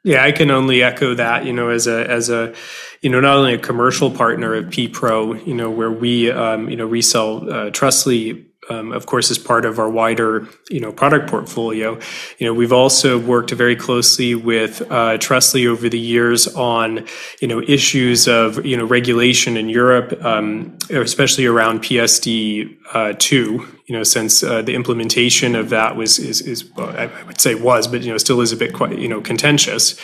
Yeah, 0.03 0.25
I 0.25 0.33
can 0.33 0.51
only 0.51 0.83
echo 0.83 1.15
that. 1.15 1.47
You 1.47 1.53
know, 1.53 1.71
as 1.71 1.87
a 1.87 2.11
as 2.11 2.29
a 2.29 2.53
you 3.01 3.09
know 3.11 3.21
not 3.21 3.37
only 3.39 3.55
a 3.55 3.59
commercial 3.59 4.11
partner 4.11 4.55
of 4.55 4.67
PPRO, 4.67 5.47
you 5.47 5.55
know, 5.55 5.71
where 5.71 5.91
we 5.91 6.31
um, 6.31 6.69
you 6.69 6.77
know 6.77 6.85
resell 6.85 7.49
uh, 7.51 7.71
Trustly 7.71 8.45
um, 8.71 8.93
of 8.93 9.07
course, 9.07 9.31
as 9.31 9.39
part 9.39 9.65
of 9.65 9.79
our 9.79 9.89
wider, 9.89 10.49
you 10.71 10.81
know, 10.81 10.93
product 10.93 11.29
portfolio. 11.29 11.99
You 12.39 12.47
know, 12.47 12.55
we've 12.55 12.73
also 12.73 13.19
worked 13.19 13.51
very 13.51 13.77
closely 13.77 14.35
with 14.35 14.83
uh, 14.91 15.19
Trustly 15.19 15.67
over 15.67 15.89
the 15.89 15.99
years 15.99 16.49
on, 16.49 17.07
you 17.41 17.49
know, 17.49 17.61
issues 17.63 18.27
of, 18.27 18.65
you 18.65 18.77
know, 18.77 18.85
regulation 18.85 19.57
in 19.57 19.69
Europe, 19.69 20.25
um, 20.25 20.77
especially 20.91 21.47
around 21.47 21.81
PSD 21.81 22.77
uh, 22.93 23.15
two. 23.19 23.67
You 23.87 23.97
know, 23.97 24.03
since 24.03 24.43
uh, 24.43 24.63
the 24.63 24.75
implementation 24.75 25.55
of 25.55 25.69
that 25.71 25.95
was 25.97 26.19
is, 26.19 26.41
is 26.41 26.71
I 26.79 27.11
would 27.27 27.41
say 27.41 27.55
was, 27.55 27.87
but 27.87 28.03
you 28.03 28.11
know, 28.11 28.19
still 28.19 28.41
is 28.41 28.51
a 28.51 28.57
bit 28.57 28.73
quite 28.73 28.99
you 28.99 29.09
know 29.09 29.21
contentious. 29.21 30.01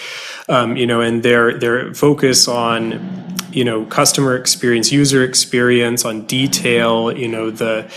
Um, 0.49 0.77
you 0.77 0.87
know, 0.87 1.01
and 1.01 1.23
their 1.23 1.59
their 1.59 1.95
focus 1.95 2.47
on 2.47 3.37
you 3.53 3.65
know 3.65 3.87
customer 3.87 4.37
experience, 4.37 4.93
user 4.93 5.25
experience, 5.25 6.05
on 6.05 6.27
detail. 6.27 7.17
You 7.17 7.29
know 7.29 7.51
the 7.51 7.91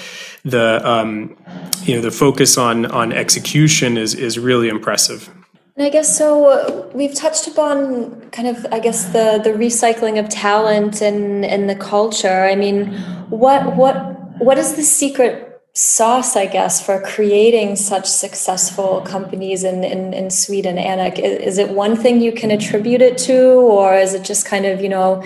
the 0.44 0.82
um, 0.88 1.38
you 1.84 1.96
know 1.96 2.02
the 2.02 2.12
focus 2.12 2.58
on 2.58 2.86
on 2.88 3.12
execution 3.12 3.98
is 3.98 4.14
is 4.14 4.38
really 4.40 4.70
impressive. 4.70 5.30
And 5.76 5.88
I 5.88 5.90
guess 5.90 6.16
so. 6.18 6.92
We've 6.94 7.16
touched 7.16 7.48
upon 7.48 8.30
kind 8.30 8.48
of, 8.48 8.66
I 8.72 8.80
guess, 8.80 9.06
the 9.06 9.42
the 9.44 9.52
recycling 9.52 10.20
of 10.20 10.30
talent 10.30 11.02
and 11.02 11.44
and 11.44 11.70
the 11.70 11.76
culture. 11.76 12.44
I 12.44 12.56
mean, 12.56 12.94
what 13.30 13.76
what 13.76 13.96
what 14.40 14.58
is 14.58 14.76
the 14.76 14.84
secret 14.84 15.53
sauce, 15.75 16.36
I 16.36 16.46
guess, 16.46 16.86
for 16.86 17.01
creating 17.01 17.75
such 17.77 18.06
successful 18.06 19.01
companies 19.01 19.63
in, 19.63 19.84
in, 19.84 20.13
in 20.13 20.30
Sweden, 20.30 20.77
Anik? 20.77 21.18
Is, 21.18 21.39
is 21.39 21.58
it 21.58 21.70
one 21.70 21.96
thing 21.96 22.22
you 22.22 22.32
can 22.32 22.51
attribute 22.51 23.01
it 23.01 23.18
to, 23.20 23.53
or 23.56 23.96
is 23.96 24.13
it 24.13 24.24
just 24.24 24.46
kind 24.46 24.65
of, 24.65 24.82
you 24.82 24.89
know, 24.89 25.24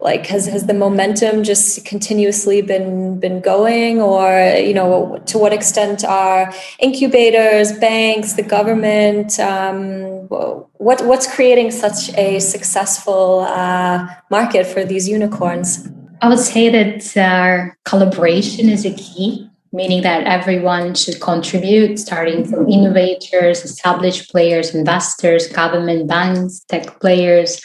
like 0.00 0.26
has, 0.28 0.46
has 0.46 0.66
the 0.66 0.74
momentum 0.74 1.44
just 1.44 1.84
continuously 1.84 2.62
been 2.62 3.20
been 3.20 3.40
going? 3.40 4.00
Or 4.00 4.30
you 4.56 4.72
know 4.72 5.22
to 5.26 5.36
what 5.36 5.52
extent 5.52 6.04
are 6.04 6.52
incubators 6.78 7.72
banks 7.72 8.32
the 8.32 8.42
government 8.42 9.38
um, 9.38 10.26
what 10.78 11.04
what's 11.04 11.32
creating 11.32 11.70
such 11.70 12.08
a 12.16 12.40
successful 12.40 13.40
uh, 13.40 14.08
market 14.30 14.66
for 14.66 14.84
these 14.84 15.06
unicorns? 15.06 15.86
I 16.22 16.28
would 16.28 16.38
say 16.38 16.70
that 16.70 17.16
uh, 17.16 17.74
collaboration 17.84 18.68
is 18.70 18.84
a 18.84 18.94
key 18.94 19.49
meaning 19.72 20.02
that 20.02 20.24
everyone 20.24 20.94
should 20.94 21.20
contribute, 21.20 21.98
starting 21.98 22.44
from 22.44 22.68
innovators, 22.68 23.64
established 23.64 24.30
players, 24.30 24.74
investors, 24.74 25.46
government, 25.46 26.08
banks, 26.08 26.60
tech 26.68 27.00
players, 27.00 27.62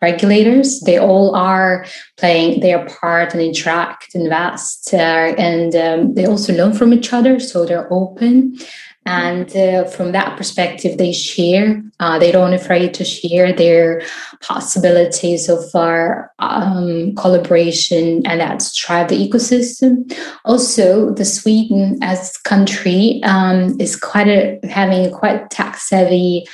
regulators. 0.00 0.80
They 0.80 0.98
all 0.98 1.34
are 1.34 1.86
playing 2.18 2.60
their 2.60 2.84
part 2.86 3.34
and 3.34 3.42
interact, 3.42 4.14
invest, 4.14 4.92
uh, 4.92 4.96
and 4.96 5.74
um, 5.76 6.14
they 6.14 6.26
also 6.26 6.52
learn 6.52 6.72
from 6.72 6.92
each 6.92 7.12
other. 7.12 7.38
So 7.38 7.64
they're 7.64 7.92
open. 7.92 8.58
And 9.04 9.54
uh, 9.56 9.84
from 9.84 10.12
that 10.12 10.36
perspective, 10.36 10.96
they 10.96 11.12
share. 11.12 11.82
Uh, 11.98 12.18
they 12.20 12.30
don't 12.30 12.52
afraid 12.52 12.94
to 12.94 13.04
share 13.04 13.52
their 13.52 14.02
possibilities 14.40 15.48
of 15.48 15.64
our 15.74 16.30
um, 16.38 17.14
collaboration, 17.16 18.24
and 18.26 18.40
that's 18.40 18.74
drive 18.74 19.08
the 19.08 19.28
ecosystem. 19.28 20.16
Also, 20.44 21.12
the 21.14 21.24
Sweden 21.24 21.98
as 22.00 22.36
country 22.38 23.20
um, 23.24 23.76
is 23.80 23.96
quite 23.96 24.28
a, 24.28 24.60
having 24.68 25.10
quite 25.10 25.50
tax 25.50 25.88
savvy 25.88 26.46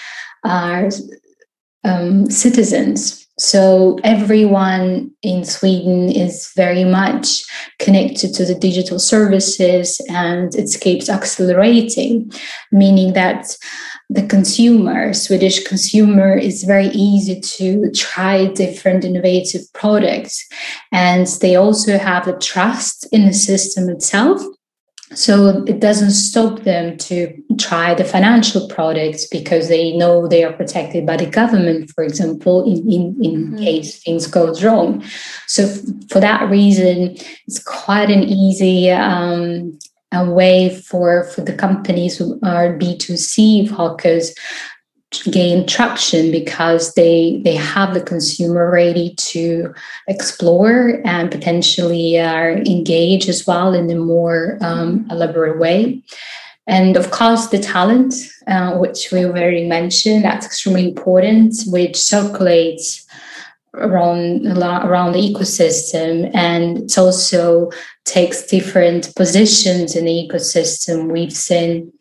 uh, 0.45 0.90
um, 1.85 2.31
citizens. 2.31 3.27
So 3.38 3.99
everyone 4.02 5.12
in 5.23 5.45
Sweden 5.45 6.11
is 6.11 6.50
very 6.57 6.85
much 6.85 7.45
connected 7.78 8.35
to 8.35 8.45
the 8.45 8.54
digital 8.54 8.99
services 8.99 10.00
and 10.09 10.52
it 10.57 10.76
keeps 10.80 11.09
accelerating, 11.09 12.33
meaning 12.73 13.12
that 13.12 13.57
the 14.11 14.26
consumer, 14.26 15.12
Swedish 15.12 15.64
consumer, 15.64 16.35
is 16.35 16.64
very 16.64 16.88
easy 16.88 17.40
to 17.40 17.90
try 17.92 18.47
different 18.47 19.04
innovative 19.04 19.62
products. 19.73 20.45
And 20.90 21.26
they 21.40 21.57
also 21.57 21.97
have 21.99 22.25
the 22.25 22.37
trust 22.38 23.07
in 23.12 23.26
the 23.26 23.35
system 23.35 23.88
itself 23.88 24.42
so 25.15 25.65
it 25.67 25.81
doesn't 25.81 26.11
stop 26.11 26.61
them 26.61 26.97
to 26.99 27.33
try 27.59 27.95
the 27.95 28.05
financial 28.05 28.69
products 28.69 29.27
because 29.27 29.69
they 29.69 29.97
know 29.97 30.29
they 30.29 30.45
are 30.45 30.53
protected 30.53 31.07
by 31.07 31.17
the 31.17 31.27
government 31.27 31.91
for 31.91 32.05
example 32.05 32.65
in, 32.65 32.79
in, 32.91 33.25
in 33.25 33.47
mm-hmm. 33.47 33.59
case 33.59 34.03
things 34.03 34.27
goes 34.27 34.62
wrong 34.62 35.03
so 35.47 35.65
f- 35.65 35.81
for 36.11 36.21
that 36.21 36.49
reason 36.50 37.17
it's 37.47 37.62
quite 37.62 38.11
an 38.11 38.23
easy 38.23 38.91
um, 38.91 39.79
a 40.12 40.31
way 40.31 40.75
for 40.75 41.25
for 41.25 41.41
the 41.41 41.55
companies 41.55 42.17
who 42.17 42.38
are 42.43 42.79
b2c 42.79 43.69
focused 43.75 44.38
gain 45.31 45.67
traction 45.67 46.31
because 46.31 46.95
they 46.95 47.41
they 47.43 47.55
have 47.55 47.95
the 47.95 48.00
consumer 48.00 48.71
ready 48.71 49.15
to 49.15 49.73
explore 50.07 51.00
and 51.05 51.31
potentially 51.31 52.21
are 52.21 52.53
engaged 52.53 53.29
as 53.29 53.47
well 53.47 53.73
in 53.73 53.91
a 53.91 53.95
more 53.95 54.59
um, 54.61 55.07
elaborate 55.11 55.59
way. 55.59 56.03
And 56.67 56.97
of 56.97 57.11
course 57.11 57.47
the 57.47 57.59
talent 57.59 58.15
uh, 58.47 58.77
which 58.77 59.11
we 59.11 59.25
already 59.25 59.67
mentioned 59.67 60.25
that's 60.25 60.45
extremely 60.45 60.87
important 60.88 61.55
which 61.67 61.97
circulates 61.97 63.07
around 63.75 64.47
around 64.47 65.12
the 65.12 65.21
ecosystem 65.21 66.31
and 66.35 66.79
it 66.79 66.99
also 66.99 67.71
takes 68.05 68.47
different 68.47 69.15
positions 69.15 69.97
in 69.97 70.05
the 70.05 70.29
ecosystem. 70.29 71.11
We've 71.11 71.33
seen 71.33 71.93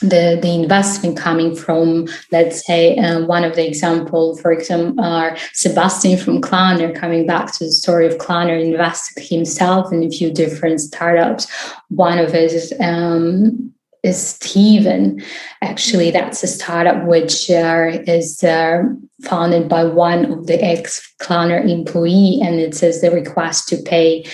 the, 0.00 0.38
the 0.40 0.54
investment 0.54 1.16
coming 1.16 1.54
from, 1.54 2.08
let's 2.30 2.66
say, 2.66 2.96
uh, 2.96 3.24
one 3.26 3.44
of 3.44 3.56
the 3.56 3.66
example, 3.66 4.36
for 4.36 4.52
example, 4.52 5.04
are 5.04 5.36
Sebastian 5.52 6.18
from 6.18 6.40
Klarna, 6.40 6.94
coming 6.94 7.26
back 7.26 7.52
to 7.54 7.64
the 7.64 7.72
story 7.72 8.06
of 8.06 8.18
Klarna, 8.18 8.62
invested 8.62 9.22
himself 9.22 9.92
in 9.92 10.02
a 10.02 10.10
few 10.10 10.32
different 10.32 10.80
startups. 10.80 11.46
One 11.88 12.18
of 12.18 12.32
his 12.32 12.72
um, 12.80 13.72
is 14.04 14.24
Steven. 14.24 15.22
Actually, 15.62 16.10
that's 16.10 16.42
a 16.42 16.46
startup 16.46 17.04
which 17.06 17.50
uh, 17.50 18.02
is 18.06 18.44
uh, 18.44 18.82
founded 19.22 19.68
by 19.68 19.84
one 19.84 20.26
of 20.30 20.46
the 20.46 20.62
ex 20.62 21.14
Klarna 21.20 21.68
employee, 21.68 22.40
and 22.42 22.60
it 22.60 22.74
says 22.74 23.00
the 23.00 23.10
request 23.10 23.68
to 23.68 23.78
pay 23.78 24.24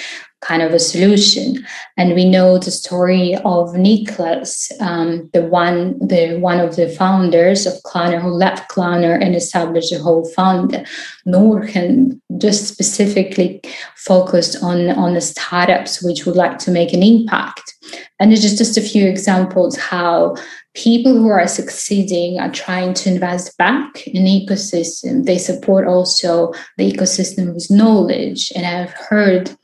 kind 0.41 0.63
of 0.63 0.73
a 0.73 0.79
solution. 0.79 1.67
And 1.97 2.15
we 2.15 2.29
know 2.29 2.59
the 2.59 2.71
story 2.71 3.35
of 3.37 3.71
Niklas, 3.75 4.73
um, 4.81 5.29
the 5.33 5.43
one, 5.43 5.99
the 5.99 6.39
one 6.39 6.61
of 6.61 6.77
the 6.77 6.89
founders 6.89 7.67
of 7.67 7.75
Klarna 7.83 8.21
who 8.21 8.31
left 8.31 8.71
Klarna 8.71 9.23
and 9.23 9.35
established 9.35 9.93
a 9.93 9.99
whole 9.99 10.29
fund. 10.31 10.87
Norrsken 11.27 12.21
just 12.39 12.69
specifically 12.69 13.61
focused 13.97 14.63
on, 14.63 14.91
on 14.91 15.15
the 15.15 15.21
startups 15.21 16.03
which 16.03 16.25
would 16.25 16.37
like 16.37 16.59
to 16.59 16.71
make 16.71 16.93
an 16.93 17.03
impact. 17.03 17.75
And 18.19 18.33
it's 18.33 18.43
just, 18.43 18.59
just 18.59 18.79
a 18.79 18.83
few 18.83 19.07
examples 19.07 19.77
how 19.77 20.37
people 20.75 21.13
who 21.13 21.29
are 21.29 21.47
succeeding 21.49 22.39
are 22.39 22.51
trying 22.51 22.95
to 22.95 23.11
invest 23.11 23.57
back 23.59 24.07
in 24.07 24.25
the 24.25 24.47
ecosystem. 24.47 25.25
They 25.25 25.39
support 25.39 25.87
also 25.87 26.53
the 26.77 26.91
ecosystem 26.91 27.55
with 27.55 27.71
knowledge. 27.71 28.53
And 28.55 28.67
I've 28.67 28.93
heard 28.93 29.57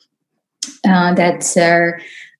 uh, 0.87 1.15
that's 1.15 1.57
uh, 1.57 1.93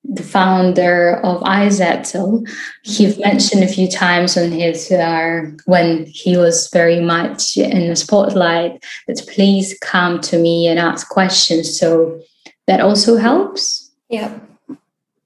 the 0.05 0.23
founder 0.23 1.17
of 1.23 1.41
iZettle. 1.43 2.49
He 2.83 3.17
mentioned 3.19 3.65
a 3.65 3.69
few 3.69 3.89
times 3.91 4.37
on 4.37 4.53
his 4.53 4.91
uh, 4.91 5.51
when 5.65 6.07
he 6.07 6.37
was 6.37 6.69
very 6.73 7.01
much 7.01 7.57
in 7.57 7.89
the 7.89 7.97
spotlight 7.97 8.83
that 9.07 9.27
please 9.35 9.77
come 9.81 10.21
to 10.23 10.39
me 10.39 10.67
and 10.69 10.79
ask 10.79 11.09
questions. 11.09 11.79
So 11.79 12.21
that 12.67 12.81
also 12.81 13.17
helps. 13.17 13.91
Yeah. 14.09 14.39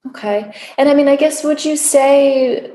Okay. 0.08 0.52
And 0.78 0.88
I 0.88 0.94
mean, 0.94 1.08
I 1.08 1.16
guess 1.16 1.44
would 1.44 1.64
you 1.64 1.76
say 1.76 2.72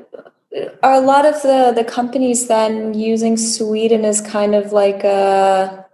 are 0.83 0.93
a 0.93 1.01
lot 1.01 1.25
of 1.25 1.41
the 1.41 1.73
the 1.75 1.83
companies 1.83 2.47
then 2.47 2.93
using 2.93 3.35
Sweden 3.37 4.05
as 4.05 4.21
kind 4.21 4.55
of 4.55 4.71
like 4.71 5.03
a 5.03 5.84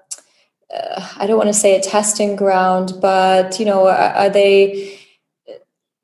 I 1.18 1.28
don't 1.28 1.38
want 1.38 1.50
to 1.50 1.54
say 1.54 1.76
a 1.76 1.82
testing 1.82 2.36
ground, 2.36 2.94
but 3.02 3.60
you 3.60 3.66
know, 3.66 3.88
are, 3.88 4.14
are, 4.14 4.30
they 4.30 5.00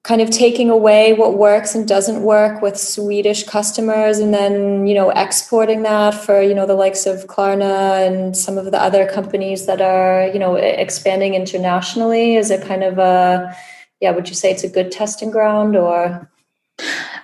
kind 0.03 0.21
of 0.21 0.29
taking 0.29 0.69
away 0.69 1.13
what 1.13 1.37
works 1.37 1.73
and 1.75 1.87
doesn't 1.87 2.21
work 2.21 2.61
with 2.61 2.77
Swedish 2.77 3.43
customers, 3.43 4.19
and 4.19 4.33
then 4.33 4.85
you 4.85 4.93
know, 4.93 5.09
exporting 5.11 5.83
that 5.83 6.13
for 6.13 6.41
you 6.41 6.53
know 6.53 6.65
the 6.65 6.75
likes 6.75 7.05
of 7.05 7.27
Klarna 7.27 8.05
and 8.05 8.35
some 8.35 8.57
of 8.57 8.65
the 8.71 8.81
other 8.81 9.09
companies 9.09 9.65
that 9.67 9.81
are 9.81 10.27
you 10.27 10.39
know 10.39 10.55
expanding 10.55 11.33
internationally? 11.33 12.35
Is 12.35 12.51
it 12.51 12.67
kind 12.67 12.83
of 12.83 12.97
a 12.97 13.55
yeah? 14.01 14.11
Would 14.11 14.27
you 14.27 14.35
say 14.35 14.51
it's 14.51 14.63
a 14.63 14.69
good 14.69 14.91
testing 14.91 15.31
ground, 15.31 15.75
or? 15.77 16.29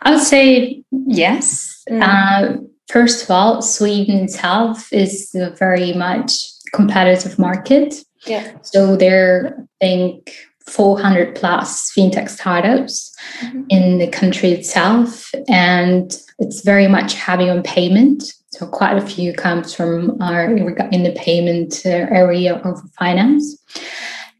I 0.02 0.12
would 0.12 0.24
say 0.24 0.84
yes. 0.92 1.84
Mm. 1.90 2.02
Uh, 2.02 2.62
first 2.90 3.24
of 3.24 3.32
all, 3.32 3.62
Sweden 3.62 4.24
itself 4.24 4.92
is 4.92 5.36
very 5.58 5.94
much 5.94 6.53
competitive 6.74 7.40
market. 7.40 7.96
Yeah. 8.26 8.52
So 8.62 8.96
there, 8.98 9.56
I 9.82 9.86
think 9.86 10.36
400 10.68 11.36
plus 11.36 11.92
fintech 11.92 12.30
startups 12.30 13.16
mm-hmm. 13.40 13.64
in 13.70 13.98
the 14.00 14.08
country 14.08 14.52
itself, 14.52 15.32
and 15.48 16.18
it's 16.40 16.62
very 16.62 16.88
much 16.88 17.14
heavy 17.14 17.50
on 17.50 17.64
payment. 17.64 18.24
So 18.52 18.68
quite 18.68 18.98
a 18.98 19.06
few 19.06 19.34
comes 19.34 19.74
from 19.74 20.22
our 20.22 20.46
in 20.46 21.04
the 21.04 21.16
payment 21.18 21.86
area 21.86 22.56
of 22.56 22.80
finance. 22.98 23.58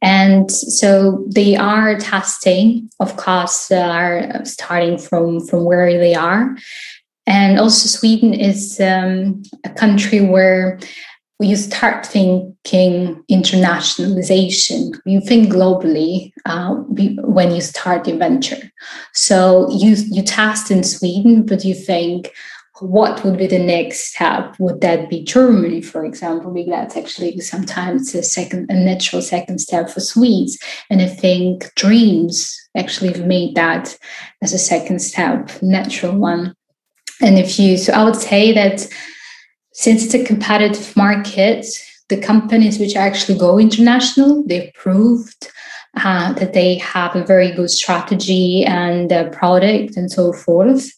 And 0.02 0.52
so 0.52 1.26
they 1.30 1.56
are 1.56 1.98
testing, 1.98 2.90
of 3.00 3.16
course, 3.16 3.72
are 3.72 4.44
starting 4.44 4.98
from, 4.98 5.40
from 5.48 5.64
where 5.64 5.98
they 5.98 6.14
are. 6.14 6.58
And 7.26 7.58
also, 7.58 7.88
Sweden 7.88 8.34
is 8.34 8.82
um, 8.82 9.44
a 9.64 9.70
country 9.70 10.20
where 10.20 10.78
you 11.44 11.56
start 11.56 12.06
thinking 12.06 13.24
internationalization. 13.30 15.00
You 15.06 15.22
think 15.22 15.52
globally 15.52 16.34
uh, 16.46 16.76
when 16.76 17.54
you 17.54 17.62
start 17.62 18.08
your 18.08 18.18
venture. 18.18 18.72
So 19.14 19.70
you 19.72 19.96
you 20.12 20.24
test 20.24 20.72
in 20.72 20.84
Sweden, 20.84 21.46
but 21.46 21.64
you 21.66 21.76
think 21.76 22.34
what 22.80 23.24
would 23.24 23.38
be 23.38 23.48
the 23.48 23.60
next 23.60 24.14
step? 24.14 24.56
Would 24.60 24.82
that 24.82 25.10
be 25.10 25.24
Germany, 25.24 25.82
for 25.82 26.04
example? 26.04 26.52
Because 26.52 26.72
that's 26.72 26.98
actually 26.98 27.40
sometimes 27.40 28.14
a 28.16 28.24
second, 28.24 28.70
a 28.70 28.74
natural 28.74 29.22
second 29.22 29.60
step 29.60 29.90
for 29.90 30.00
Swedes. 30.00 30.58
And 30.90 31.02
I 31.02 31.08
think 31.08 31.74
dreams 31.76 32.60
actually 32.76 33.14
made 33.24 33.56
that 33.56 33.96
as 34.42 34.54
a 34.54 34.58
second 34.58 35.00
step, 35.00 35.52
natural 35.62 36.18
one. 36.18 36.56
And 37.22 37.38
if 37.38 37.60
you, 37.60 37.78
so 37.78 37.94
I 37.94 38.04
would 38.04 38.16
say 38.16 38.52
that 38.54 38.88
since 39.74 40.06
it's 40.06 40.14
a 40.14 40.24
competitive 40.24 40.96
market, 40.96 41.66
the 42.10 42.18
companies 42.18 42.80
which 42.80 42.96
actually 42.96 43.38
go 43.38 43.60
international, 43.60 44.44
they've 44.46 44.74
proved 44.74 45.52
uh, 45.98 46.34
that 46.34 46.54
they 46.54 46.78
have 46.78 47.16
a 47.16 47.26
very 47.26 47.52
good 47.52 47.70
strategy 47.70 48.66
and 48.66 49.12
uh, 49.12 49.30
product 49.30 49.96
and 49.96 50.12
so 50.12 50.34
forth 50.34 50.90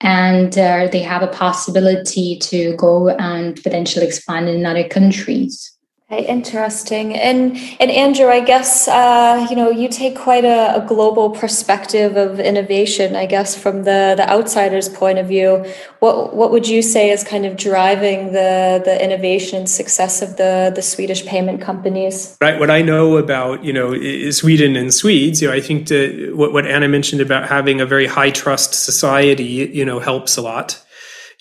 and 0.00 0.58
uh, 0.58 0.88
they 0.88 1.00
have 1.00 1.22
a 1.22 1.28
possibility 1.28 2.38
to 2.38 2.76
go 2.76 3.08
and 3.08 3.62
potentially 3.62 4.06
expand 4.06 4.48
in 4.48 4.66
other 4.66 4.86
countries. 4.86 5.75
Okay, 6.08 6.24
interesting. 6.24 7.16
And 7.16 7.56
and 7.80 7.90
Andrew, 7.90 8.28
I 8.28 8.38
guess 8.38 8.86
uh, 8.86 9.44
you 9.50 9.56
know 9.56 9.70
you 9.70 9.88
take 9.88 10.14
quite 10.16 10.44
a, 10.44 10.76
a, 10.76 10.86
global 10.86 11.30
perspective 11.30 12.16
of 12.16 12.38
innovation. 12.38 13.16
I 13.16 13.26
guess 13.26 13.56
from 13.60 13.82
the 13.82 14.14
the 14.16 14.30
outsider's 14.30 14.88
point 14.88 15.18
of 15.18 15.26
view, 15.26 15.64
what 15.98 16.32
what 16.32 16.52
would 16.52 16.68
you 16.68 16.80
say 16.80 17.10
is 17.10 17.24
kind 17.24 17.44
of 17.44 17.56
driving 17.56 18.26
the 18.26 18.80
the 18.84 19.04
innovation 19.04 19.58
and 19.58 19.68
success 19.68 20.22
of 20.22 20.36
the 20.36 20.70
the 20.72 20.80
Swedish 20.80 21.26
payment 21.26 21.60
companies? 21.60 22.38
Right. 22.40 22.60
What 22.60 22.70
I 22.70 22.82
know 22.82 23.16
about 23.16 23.64
you 23.64 23.72
know 23.72 24.30
Sweden 24.30 24.76
and 24.76 24.94
Swedes, 24.94 25.42
you 25.42 25.48
know, 25.48 25.54
I 25.54 25.60
think 25.60 25.88
the, 25.88 26.30
what 26.34 26.52
what 26.52 26.66
Anna 26.66 26.86
mentioned 26.86 27.20
about 27.20 27.48
having 27.48 27.80
a 27.80 27.86
very 27.86 28.06
high 28.06 28.30
trust 28.30 28.74
society, 28.74 29.42
you 29.74 29.84
know, 29.84 29.98
helps 29.98 30.36
a 30.36 30.42
lot 30.42 30.85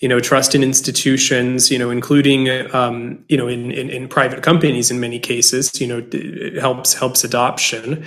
you 0.05 0.09
know 0.09 0.19
trust 0.19 0.53
in 0.53 0.61
institutions 0.61 1.71
you 1.71 1.79
know 1.79 1.89
including 1.89 2.47
um, 2.75 3.25
you 3.27 3.35
know 3.35 3.47
in, 3.47 3.71
in, 3.71 3.89
in 3.89 4.07
private 4.07 4.43
companies 4.43 4.91
in 4.91 4.99
many 4.99 5.17
cases 5.17 5.81
you 5.81 5.87
know 5.87 6.05
it 6.11 6.57
helps 6.61 6.93
helps 6.93 7.23
adoption. 7.23 8.05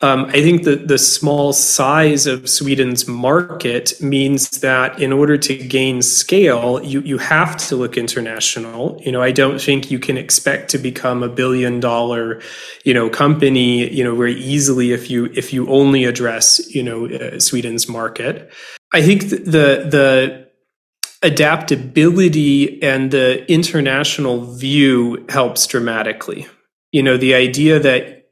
Um, 0.00 0.26
i 0.26 0.40
think 0.46 0.62
that 0.62 0.86
the 0.86 0.96
small 0.96 1.52
size 1.52 2.28
of 2.28 2.48
sweden's 2.48 3.08
market 3.08 4.00
means 4.00 4.48
that 4.60 5.02
in 5.02 5.12
order 5.12 5.36
to 5.38 5.56
gain 5.56 6.02
scale 6.02 6.80
you 6.84 7.00
you 7.00 7.18
have 7.18 7.56
to 7.66 7.74
look 7.74 7.96
international. 7.96 9.00
You 9.04 9.10
know 9.10 9.20
i 9.20 9.32
don't 9.32 9.60
think 9.60 9.90
you 9.90 9.98
can 9.98 10.16
expect 10.16 10.70
to 10.70 10.78
become 10.78 11.24
a 11.24 11.28
billion 11.28 11.80
dollar 11.80 12.40
you 12.84 12.94
know 12.94 13.10
company 13.10 13.92
you 13.92 14.04
know 14.04 14.14
very 14.14 14.38
easily 14.54 14.92
if 14.92 15.10
you 15.10 15.24
if 15.34 15.52
you 15.52 15.68
only 15.68 16.04
address 16.04 16.46
you 16.72 16.84
know 16.84 17.08
uh, 17.08 17.40
sweden's 17.40 17.88
market. 17.88 18.52
I 18.92 19.02
think 19.02 19.30
the 19.30 19.66
the 19.96 20.49
adaptability 21.22 22.82
and 22.82 23.10
the 23.10 23.50
international 23.50 24.54
view 24.54 25.24
helps 25.28 25.66
dramatically. 25.66 26.46
You 26.92 27.02
know, 27.02 27.16
the 27.16 27.34
idea 27.34 27.78
that 27.78 28.26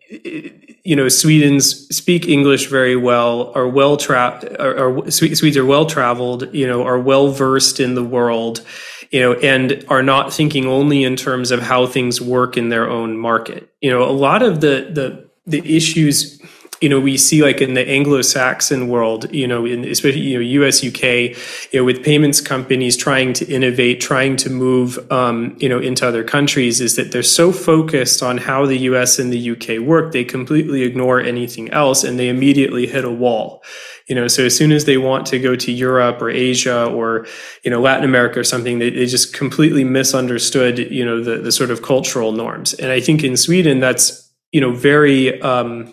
you 0.85 0.97
know 0.97 1.09
Sweden's 1.09 1.87
speak 1.95 2.27
English 2.27 2.69
very 2.69 2.97
well, 2.97 3.53
are 3.55 3.69
well 3.69 3.97
traveled, 3.97 4.57
are, 4.59 5.11
Swedes 5.11 5.57
are 5.57 5.67
well 5.67 5.87
traveled, 5.87 6.53
you 6.55 6.67
know, 6.67 6.83
are 6.85 6.99
well 6.99 7.29
versed 7.29 7.79
in 7.79 7.95
the 7.95 8.05
world, 8.05 8.65
you 9.11 9.21
know, 9.21 9.35
and 9.35 9.85
are 9.89 10.03
not 10.03 10.33
thinking 10.33 10.67
only 10.67 11.05
in 11.05 11.15
terms 11.15 11.51
of 11.51 11.61
how 11.61 11.87
things 11.87 12.21
work 12.21 12.57
in 12.57 12.71
their 12.71 12.89
own 12.89 13.19
market. 13.19 13.69
You 13.81 13.91
know, 13.91 14.03
a 14.03 14.13
lot 14.13 14.43
of 14.43 14.61
the 14.61 14.89
the 14.91 15.29
the 15.47 15.77
issues 15.77 16.41
you 16.81 16.89
know, 16.89 17.01
we 17.01 17.17
see 17.17 17.43
like 17.43 17.61
in 17.61 17.75
the 17.75 17.89
Anglo-Saxon 17.89 18.89
world, 18.89 19.33
you 19.33 19.47
know, 19.47 19.65
in 19.65 19.85
especially 19.85 20.21
you 20.21 20.39
know 20.39 20.43
U.S. 20.43 20.83
U.K. 20.83 21.35
You 21.73 21.81
know, 21.81 21.85
with 21.85 22.05
payments 22.05 22.41
companies 22.41 22.97
trying 22.97 23.33
to 23.35 23.47
innovate, 23.47 24.01
trying 24.01 24.37
to 24.37 24.51
move, 24.51 24.99
um, 25.11 25.57
you 25.59 25.69
know, 25.69 25.79
into 25.79 26.07
other 26.07 26.23
countries, 26.23 26.81
is 26.81 26.95
that 26.97 27.11
they're 27.11 27.23
so 27.23 27.51
focused 27.51 28.23
on 28.23 28.39
how 28.39 28.65
the 28.65 28.79
U.S. 28.91 29.19
and 29.19 29.33
the 29.33 29.39
U.K. 29.39 29.81
work, 29.81 30.13
they 30.13 30.25
completely 30.25 30.83
ignore 30.83 31.21
anything 31.21 31.69
else, 31.71 32.05
and 32.05 32.19
they 32.19 32.29
immediately 32.29 32.87
hit 32.87 33.05
a 33.05 33.11
wall. 33.11 33.63
You 34.07 34.15
know, 34.15 34.29
so 34.29 34.47
as 34.47 34.57
soon 34.57 34.73
as 34.73 34.85
they 34.85 34.97
want 34.97 35.27
to 35.27 35.39
go 35.39 35.55
to 35.57 35.73
Europe 35.73 36.23
or 36.23 36.31
Asia 36.31 36.87
or 36.87 37.27
you 37.65 37.71
know 37.71 37.81
Latin 37.81 38.05
America 38.05 38.39
or 38.39 38.45
something, 38.45 38.79
they, 38.79 38.91
they 38.91 39.07
just 39.07 39.35
completely 39.35 39.85
misunderstood 39.85 40.79
you 40.79 41.05
know 41.05 41.23
the 41.23 41.39
the 41.39 41.53
sort 41.53 41.71
of 41.71 41.83
cultural 41.83 42.31
norms. 42.31 42.73
And 42.75 42.93
I 42.93 43.01
think 43.01 43.25
in 43.25 43.37
Sweden, 43.37 43.81
that's 43.81 44.33
you 44.53 44.61
know 44.61 44.73
very 44.73 45.41
um, 45.43 45.93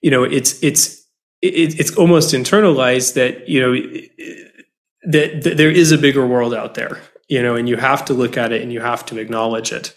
you 0.00 0.10
know 0.10 0.24
it's 0.24 0.62
it's 0.62 1.04
it, 1.40 1.78
it's 1.78 1.96
almost 1.96 2.34
internalized 2.34 3.14
that 3.14 3.48
you 3.48 3.60
know 3.60 3.72
that, 5.04 5.42
that 5.42 5.56
there 5.56 5.70
is 5.70 5.92
a 5.92 5.98
bigger 5.98 6.26
world 6.26 6.54
out 6.54 6.74
there 6.74 7.00
you 7.28 7.42
know 7.42 7.54
and 7.54 7.68
you 7.68 7.76
have 7.76 8.04
to 8.04 8.14
look 8.14 8.36
at 8.36 8.52
it 8.52 8.62
and 8.62 8.72
you 8.72 8.80
have 8.80 9.04
to 9.06 9.18
acknowledge 9.18 9.72
it 9.72 9.94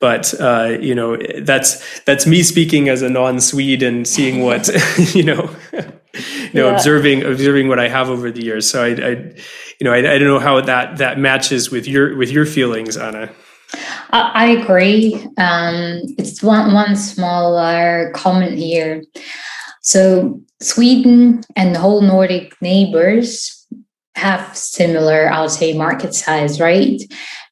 but 0.00 0.38
uh, 0.40 0.76
you 0.80 0.94
know 0.94 1.16
that's 1.40 2.00
that's 2.00 2.26
me 2.26 2.42
speaking 2.42 2.88
as 2.88 3.00
a 3.00 3.08
non-Swede 3.08 3.82
and 3.82 4.06
seeing 4.06 4.42
what 4.42 4.68
you 5.14 5.22
know, 5.22 5.50
you 5.72 6.60
know, 6.60 6.68
yeah. 6.68 6.74
observing 6.74 7.22
observing 7.22 7.68
what 7.68 7.78
I 7.78 7.88
have 7.88 8.10
over 8.10 8.30
the 8.30 8.44
years. 8.44 8.68
So 8.68 8.82
I, 8.82 8.88
I 8.88 9.08
you 9.80 9.84
know, 9.84 9.92
I, 9.92 9.98
I, 9.98 10.18
don't 10.18 10.28
know 10.28 10.38
how 10.38 10.60
that 10.60 10.98
that 10.98 11.18
matches 11.18 11.70
with 11.70 11.88
your 11.88 12.16
with 12.16 12.30
your 12.30 12.46
feelings, 12.46 12.96
Anna. 12.96 13.30
I 14.10 14.46
agree. 14.60 15.14
Um, 15.38 16.02
it's 16.18 16.42
one 16.42 16.72
one 16.72 16.96
smaller 16.96 18.12
comment 18.14 18.56
here. 18.56 19.02
So 19.82 20.40
Sweden 20.60 21.42
and 21.56 21.74
the 21.74 21.80
whole 21.80 22.00
Nordic 22.00 22.54
neighbors 22.62 23.66
have 24.14 24.56
similar, 24.56 25.30
I 25.30 25.40
would 25.42 25.50
say, 25.50 25.76
market 25.76 26.14
size, 26.14 26.60
right? 26.60 27.00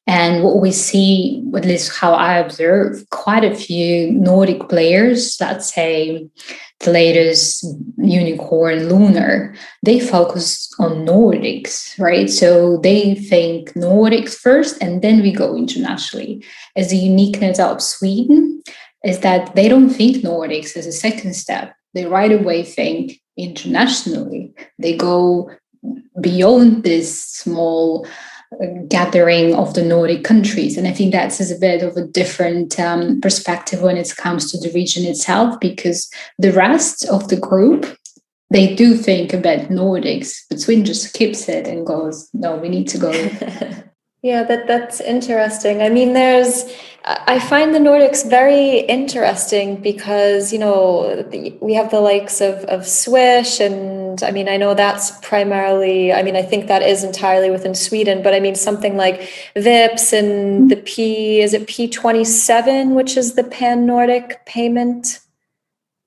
And 0.05 0.43
what 0.43 0.59
we 0.61 0.71
see, 0.71 1.41
at 1.55 1.65
least 1.65 1.97
how 1.97 2.13
I 2.13 2.37
observe, 2.37 3.09
quite 3.09 3.45
a 3.45 3.55
few 3.55 4.11
Nordic 4.11 4.67
players, 4.67 5.37
let's 5.39 5.73
say 5.73 6.27
the 6.81 6.91
latest 6.91 7.65
unicorn 7.97 8.89
Lunar, 8.89 9.55
they 9.81 10.01
focus 10.01 10.69
on 10.77 11.05
Nordics, 11.05 11.97
right? 11.97 12.29
So 12.29 12.77
they 12.77 13.15
think 13.15 13.71
Nordics 13.73 14.35
first 14.35 14.81
and 14.83 15.01
then 15.01 15.21
we 15.21 15.31
go 15.31 15.55
internationally. 15.55 16.43
As 16.75 16.89
the 16.89 16.97
uniqueness 16.97 17.59
of 17.59 17.81
Sweden 17.81 18.61
is 19.05 19.19
that 19.19 19.55
they 19.55 19.69
don't 19.69 19.89
think 19.89 20.17
Nordics 20.17 20.75
as 20.75 20.85
a 20.85 20.91
second 20.91 21.33
step. 21.35 21.73
They 21.93 22.05
right 22.05 22.31
away 22.31 22.63
think 22.63 23.21
internationally. 23.37 24.53
They 24.79 24.97
go 24.97 25.49
beyond 26.19 26.83
this 26.83 27.23
small 27.23 28.05
gathering 28.87 29.55
of 29.55 29.73
the 29.73 29.83
Nordic 29.83 30.23
countries. 30.23 30.77
And 30.77 30.87
I 30.87 30.91
think 30.91 31.11
that's 31.11 31.39
a 31.51 31.59
bit 31.59 31.83
of 31.83 31.97
a 31.97 32.05
different 32.05 32.79
um, 32.79 33.21
perspective 33.21 33.81
when 33.81 33.97
it 33.97 34.13
comes 34.17 34.51
to 34.51 34.57
the 34.57 34.73
region 34.73 35.05
itself, 35.05 35.59
because 35.59 36.09
the 36.37 36.51
rest 36.51 37.05
of 37.05 37.29
the 37.29 37.37
group, 37.37 37.97
they 38.49 38.75
do 38.75 38.95
think 38.95 39.33
about 39.33 39.69
Nordics, 39.69 40.41
but 40.49 40.59
Sweden 40.59 40.85
just 40.85 41.09
skips 41.09 41.49
it 41.49 41.67
and 41.67 41.85
goes, 41.85 42.29
no, 42.33 42.55
we 42.55 42.69
need 42.69 42.87
to 42.89 42.97
go. 42.97 43.11
yeah, 44.23 44.43
that 44.43 44.67
that's 44.67 45.01
interesting. 45.01 45.81
I 45.81 45.89
mean, 45.89 46.13
there's 46.13 46.63
I 47.03 47.39
find 47.39 47.75
the 47.75 47.79
Nordics 47.79 48.27
very 48.27 48.79
interesting 48.79 49.81
because 49.81 50.53
you 50.53 50.59
know 50.59 51.27
we 51.59 51.73
have 51.73 51.91
the 51.91 51.99
likes 51.99 52.39
of 52.39 52.63
of 52.65 52.87
Swish, 52.87 53.59
and 53.59 54.23
I 54.23 54.31
mean 54.31 54.47
I 54.47 54.55
know 54.55 54.73
that's 54.75 55.11
primarily. 55.19 56.13
I 56.13 56.23
mean 56.23 56.37
I 56.37 56.41
think 56.41 56.67
that 56.67 56.81
is 56.81 57.03
entirely 57.03 57.51
within 57.51 57.75
Sweden, 57.75 58.23
but 58.23 58.33
I 58.33 58.39
mean 58.39 58.55
something 58.55 58.95
like 58.95 59.29
Vipps 59.57 60.17
and 60.17 60.71
the 60.71 60.77
P 60.77 61.41
is 61.41 61.53
it 61.53 61.67
P 61.67 61.89
twenty 61.89 62.23
seven, 62.23 62.95
which 62.95 63.17
is 63.17 63.35
the 63.35 63.43
Pan 63.43 63.85
Nordic 63.85 64.45
payment 64.45 65.19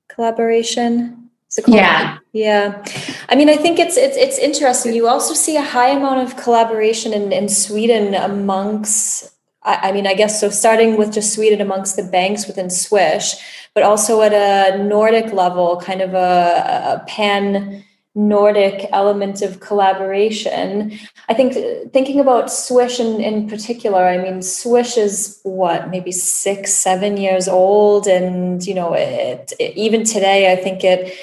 collaboration. 0.09 1.26
Yeah, 1.67 2.19
yeah. 2.33 2.85
I 3.29 3.35
mean, 3.35 3.49
I 3.49 3.57
think 3.57 3.79
it's 3.79 3.97
it's 3.97 4.17
it's 4.17 4.39
interesting. 4.39 4.95
You 4.95 5.09
also 5.09 5.35
see 5.35 5.57
a 5.57 5.63
high 5.63 5.91
amount 5.91 6.21
of 6.21 6.37
collaboration 6.37 7.13
in 7.13 7.33
in 7.33 7.49
Sweden 7.49 8.15
amongst 8.15 9.33
I, 9.63 9.89
I 9.89 9.93
mean, 9.93 10.07
I 10.07 10.15
guess 10.15 10.41
so 10.41 10.49
starting 10.49 10.97
with 10.97 11.13
just 11.13 11.35
Sweden 11.35 11.61
amongst 11.61 11.97
the 11.97 12.05
banks 12.05 12.47
within 12.47 12.71
Swish, 12.71 13.35
but 13.75 13.83
also 13.83 14.23
at 14.23 14.33
a 14.33 14.83
Nordic 14.83 15.33
level, 15.33 15.81
kind 15.81 16.01
of 16.01 16.15
a, 16.15 17.03
a 17.03 17.05
pan 17.07 17.85
Nordic 18.15 18.89
element 18.93 19.43
of 19.43 19.61
collaboration. 19.61 20.99
I 21.29 21.35
think 21.35 21.53
thinking 21.93 22.19
about 22.19 22.51
Swish 22.51 22.99
in, 22.99 23.21
in 23.21 23.47
particular, 23.47 24.07
I 24.07 24.17
mean, 24.17 24.41
Swish 24.41 24.97
is 24.97 25.39
what, 25.43 25.91
maybe 25.91 26.13
six, 26.13 26.73
seven 26.73 27.19
years 27.19 27.47
old. 27.47 28.07
And, 28.07 28.67
you 28.67 28.73
know, 28.73 28.95
it, 28.95 29.53
it, 29.61 29.77
even 29.77 30.03
today, 30.05 30.51
I 30.51 30.57
think 30.57 30.83
it 30.83 31.15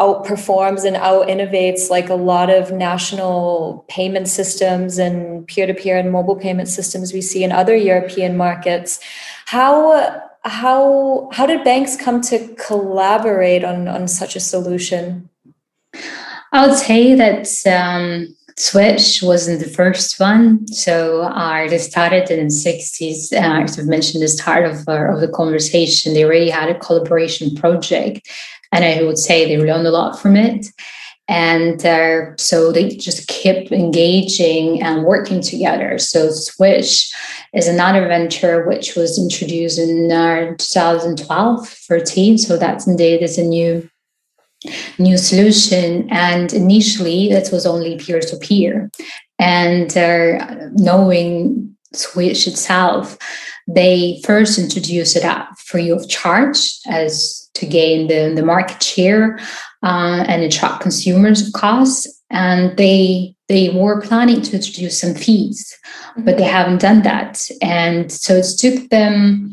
outperforms 0.00 0.84
and 0.84 0.96
out 0.96 1.28
innovates 1.28 1.90
like 1.90 2.08
a 2.08 2.14
lot 2.14 2.48
of 2.48 2.72
national 2.72 3.84
payment 3.88 4.26
systems 4.26 4.98
and 4.98 5.46
peer-to-peer 5.46 5.98
and 5.98 6.10
mobile 6.10 6.36
payment 6.36 6.68
systems 6.68 7.12
we 7.12 7.20
see 7.20 7.44
in 7.44 7.52
other 7.52 7.76
European 7.76 8.36
markets. 8.36 8.98
How 9.46 10.22
how 10.44 11.28
how 11.32 11.44
did 11.46 11.62
banks 11.64 11.96
come 11.96 12.22
to 12.22 12.54
collaborate 12.54 13.62
on 13.62 13.86
on 13.88 14.08
such 14.08 14.34
a 14.36 14.40
solution? 14.40 15.28
I 16.52 16.66
would 16.66 16.76
say 16.76 17.14
that 17.14 17.46
um, 17.66 18.34
Swish 18.56 19.22
wasn't 19.22 19.60
the 19.60 19.68
first 19.68 20.18
one. 20.18 20.66
So 20.68 21.22
uh, 21.22 21.68
they 21.68 21.78
started 21.78 22.30
in 22.30 22.48
the 22.48 22.54
60s. 22.54 23.32
Uh, 23.32 23.62
as 23.62 23.78
I've 23.78 23.86
mentioned, 23.86 24.22
the 24.22 24.28
start 24.28 24.64
of, 24.64 24.86
of 24.88 25.20
the 25.20 25.32
conversation, 25.32 26.12
they 26.12 26.24
already 26.24 26.50
had 26.50 26.68
a 26.68 26.78
collaboration 26.78 27.54
project. 27.54 28.28
And 28.72 28.84
I 28.84 29.02
would 29.02 29.18
say 29.18 29.44
they 29.44 29.58
learned 29.58 29.86
a 29.86 29.90
lot 29.90 30.18
from 30.18 30.36
it. 30.36 30.66
And 31.30 31.86
uh, 31.86 32.36
so 32.38 32.72
they 32.72 32.88
just 32.88 33.28
keep 33.28 33.70
engaging 33.70 34.82
and 34.82 35.04
working 35.04 35.40
together. 35.40 35.96
So 35.96 36.30
Swish 36.30 37.12
is 37.54 37.68
another 37.68 38.08
venture 38.08 38.66
which 38.66 38.96
was 38.96 39.16
introduced 39.16 39.78
in 39.78 40.10
uh, 40.10 40.56
2012, 40.58 41.68
13. 41.68 42.36
So 42.36 42.56
that's 42.56 42.88
indeed 42.88 43.22
is 43.22 43.38
a 43.38 43.44
new 43.44 43.88
new 44.98 45.16
solution. 45.16 46.10
And 46.10 46.52
initially, 46.52 47.28
that 47.28 47.52
was 47.52 47.64
only 47.64 47.96
peer 47.96 48.20
to 48.20 48.36
peer. 48.36 48.90
And 49.38 49.96
uh, 49.96 50.68
knowing 50.72 51.76
Swish 51.92 52.46
itself, 52.46 53.16
they 53.68 54.20
first 54.24 54.58
introduced 54.58 55.16
it 55.16 55.24
at 55.24 55.56
free 55.58 55.90
of 55.90 56.08
charge 56.08 56.72
as 56.88 57.39
to 57.54 57.66
gain 57.66 58.08
the, 58.08 58.32
the 58.34 58.44
market 58.44 58.82
share 58.82 59.38
uh, 59.82 60.24
and 60.28 60.42
attract 60.42 60.82
consumers, 60.82 61.46
of 61.46 61.52
course. 61.52 62.06
And 62.30 62.76
they 62.76 63.34
they 63.48 63.70
were 63.70 64.00
planning 64.00 64.40
to 64.42 64.54
introduce 64.54 65.00
some 65.00 65.14
fees, 65.14 65.76
but 66.18 66.36
they 66.36 66.44
haven't 66.44 66.80
done 66.80 67.02
that. 67.02 67.42
And 67.60 68.12
so 68.12 68.36
it 68.36 68.46
took 68.56 68.88
them 68.90 69.52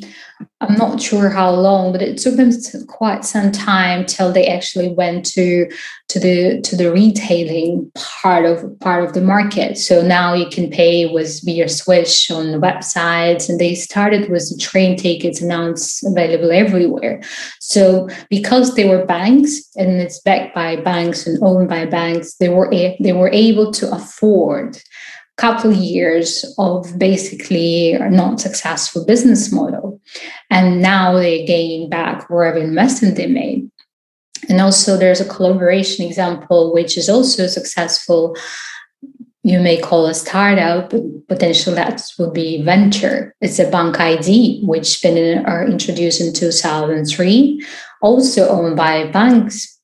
I'm 0.59 0.75
not 0.75 1.01
sure 1.01 1.29
how 1.29 1.51
long, 1.51 1.91
but 1.91 2.01
it 2.01 2.17
took 2.17 2.35
them 2.35 2.51
quite 2.87 3.25
some 3.25 3.51
time 3.51 4.05
till 4.05 4.31
they 4.31 4.47
actually 4.47 4.89
went 4.89 5.25
to 5.27 5.69
to 6.09 6.19
the 6.19 6.61
to 6.61 6.75
the 6.75 6.91
retailing 6.91 7.91
part 7.95 8.45
of 8.45 8.79
part 8.79 9.03
of 9.03 9.13
the 9.13 9.21
market. 9.21 9.77
So 9.77 10.01
now 10.01 10.33
you 10.33 10.47
can 10.49 10.69
pay 10.69 11.05
with 11.11 11.43
via 11.43 11.69
Swish 11.69 12.29
on 12.29 12.51
the 12.51 12.59
websites, 12.59 13.49
and 13.49 13.59
they 13.59 13.75
started 13.75 14.29
with 14.29 14.49
the 14.49 14.57
train 14.59 14.97
tickets, 14.97 15.41
and 15.41 15.49
now 15.49 15.69
it's 15.69 16.05
available 16.05 16.51
everywhere. 16.51 17.21
So 17.59 18.07
because 18.29 18.75
they 18.75 18.87
were 18.87 19.05
banks 19.05 19.61
and 19.75 20.01
it's 20.01 20.19
backed 20.21 20.53
by 20.53 20.75
banks 20.75 21.25
and 21.27 21.41
owned 21.43 21.69
by 21.69 21.85
banks, 21.85 22.35
they 22.35 22.49
were 22.49 22.69
they 22.71 23.13
were 23.13 23.31
able 23.31 23.71
to 23.73 23.91
afford 23.91 24.81
couple 25.37 25.71
years 25.71 26.43
of 26.57 26.97
basically 26.97 27.93
a 27.93 28.09
not 28.09 28.41
successful 28.41 29.05
business 29.05 29.51
model. 29.51 30.01
And 30.49 30.81
now 30.81 31.13
they're 31.13 31.45
gaining 31.45 31.89
back 31.89 32.29
whatever 32.29 32.57
investment 32.57 33.15
they 33.15 33.27
made. 33.27 33.69
And 34.49 34.59
also 34.61 34.97
there's 34.97 35.21
a 35.21 35.27
collaboration 35.27 36.05
example 36.05 36.73
which 36.73 36.97
is 36.97 37.09
also 37.09 37.47
successful 37.47 38.35
you 39.43 39.59
may 39.61 39.79
call 39.79 40.07
a 40.07 40.13
startup 40.13 40.89
but 40.89 41.27
potential 41.29 41.73
that 41.73 42.03
would 42.19 42.33
be 42.33 42.61
venture. 42.63 43.33
It's 43.39 43.59
a 43.59 43.69
bank 43.69 43.97
id 43.97 44.61
which 44.65 45.01
been 45.01 45.45
uh, 45.45 45.65
introduced 45.65 46.19
in 46.19 46.33
2003 46.33 47.65
also 48.01 48.49
owned 48.49 48.75
by 48.75 49.09
banks 49.11 49.76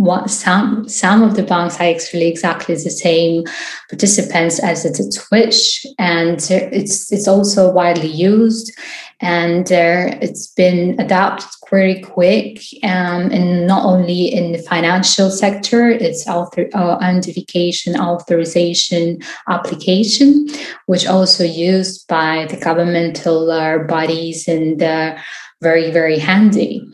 what 0.00 0.30
some 0.30 0.88
some 0.88 1.22
of 1.22 1.36
the 1.36 1.42
banks 1.42 1.78
are 1.78 1.82
actually 1.94 2.26
exactly 2.26 2.74
the 2.74 2.90
same 2.90 3.44
participants 3.90 4.58
as 4.58 4.86
it's 4.86 4.98
a 4.98 5.12
Swish, 5.12 5.84
and 5.98 6.40
it's 6.50 7.12
it's 7.12 7.28
also 7.28 7.70
widely 7.70 8.08
used, 8.08 8.72
and 9.20 9.70
uh, 9.70 10.16
it's 10.22 10.46
been 10.54 10.98
adapted 10.98 11.50
very 11.70 12.00
quick, 12.00 12.62
um, 12.82 13.30
and 13.30 13.66
not 13.66 13.84
only 13.84 14.32
in 14.32 14.52
the 14.52 14.62
financial 14.62 15.30
sector, 15.30 15.90
it's 15.90 16.26
author, 16.26 16.66
uh, 16.74 16.96
identification 17.02 17.94
authorization 18.00 19.18
application, 19.50 20.48
which 20.86 21.06
also 21.06 21.44
used 21.44 22.08
by 22.08 22.46
the 22.48 22.56
governmental 22.56 23.50
uh, 23.50 23.76
bodies 23.84 24.48
and 24.48 24.82
uh, 24.82 25.14
very 25.60 25.90
very 25.90 26.18
handy. 26.18 26.90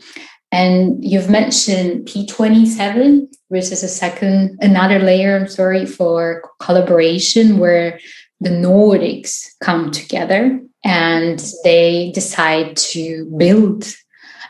And 0.51 1.03
you've 1.03 1.29
mentioned 1.29 2.07
P27, 2.07 3.27
which 3.49 3.71
is 3.71 3.83
a 3.83 3.87
second, 3.87 4.57
another 4.61 4.99
layer, 4.99 5.35
I'm 5.35 5.47
sorry, 5.47 5.85
for 5.85 6.49
collaboration 6.59 7.57
where 7.57 7.99
the 8.39 8.49
Nordics 8.49 9.47
come 9.61 9.91
together 9.91 10.59
and 10.85 11.43
they 11.63 12.11
decide 12.13 12.77
to 12.77 13.25
build 13.37 13.93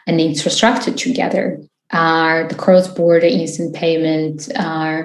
an 0.05 0.19
infrastructure 0.19 0.93
together. 0.93 1.59
Uh, 1.91 2.45
the 2.47 2.55
cross-border 2.55 3.25
instant 3.25 3.73
payment 3.73 4.49
uh, 4.57 5.03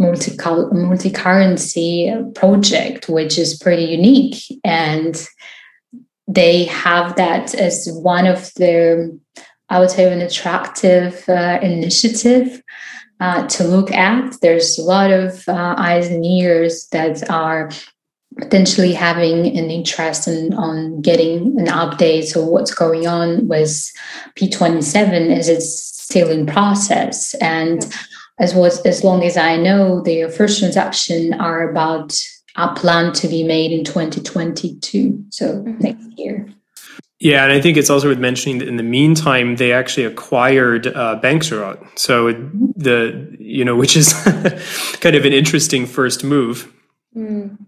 multi 0.00 0.36
multi-currency 0.72 2.12
project, 2.34 3.08
which 3.08 3.38
is 3.38 3.56
pretty 3.56 3.84
unique, 3.84 4.42
and 4.64 5.28
they 6.26 6.64
have 6.64 7.14
that 7.14 7.54
as 7.54 7.88
one 7.92 8.26
of 8.26 8.52
their 8.54 9.10
I 9.70 9.80
would 9.80 9.90
say, 9.90 10.10
an 10.12 10.20
attractive 10.20 11.28
uh, 11.28 11.58
initiative 11.62 12.62
uh, 13.20 13.46
to 13.48 13.64
look 13.64 13.90
at. 13.90 14.40
There's 14.40 14.78
a 14.78 14.82
lot 14.82 15.10
of 15.10 15.48
uh, 15.48 15.74
eyes 15.76 16.08
and 16.08 16.24
ears 16.24 16.88
that 16.92 17.28
are 17.30 17.70
potentially 18.36 18.92
having 18.92 19.46
an 19.58 19.70
interest 19.70 20.28
in 20.28 20.54
on 20.54 21.00
getting 21.00 21.58
an 21.58 21.66
update 21.66 22.24
so 22.24 22.44
what's 22.44 22.72
going 22.72 23.06
on 23.06 23.48
with 23.48 23.90
p27 24.36 25.36
as 25.36 25.48
it's 25.48 25.68
still 25.68 26.30
in 26.30 26.46
process 26.46 27.34
and 27.36 27.92
as 28.38 28.54
was 28.54 28.80
as 28.82 29.02
long 29.02 29.24
as 29.24 29.36
i 29.36 29.56
know 29.56 30.00
the 30.02 30.28
first 30.28 30.60
transaction 30.60 31.34
are 31.34 31.68
about 31.68 32.16
a 32.56 32.72
plan 32.74 33.12
to 33.12 33.26
be 33.28 33.42
made 33.42 33.72
in 33.72 33.84
2022 33.84 35.24
so 35.30 35.54
mm-hmm. 35.54 35.78
next 35.80 36.06
year 36.16 36.46
yeah, 37.20 37.42
and 37.42 37.52
I 37.52 37.60
think 37.60 37.76
it's 37.76 37.90
also 37.90 38.08
worth 38.08 38.18
mentioning 38.18 38.58
that 38.58 38.68
in 38.68 38.76
the 38.76 38.82
meantime, 38.82 39.56
they 39.56 39.72
actually 39.72 40.04
acquired 40.04 40.86
uh, 40.86 41.18
Bankgirot. 41.22 41.98
So 41.98 42.32
the 42.32 43.36
you 43.38 43.64
know, 43.64 43.76
which 43.82 43.96
is 43.96 44.12
kind 45.00 45.16
of 45.16 45.24
an 45.24 45.32
interesting 45.32 45.86
first 45.86 46.24
move. 46.24 46.72
Mm. 47.16 47.58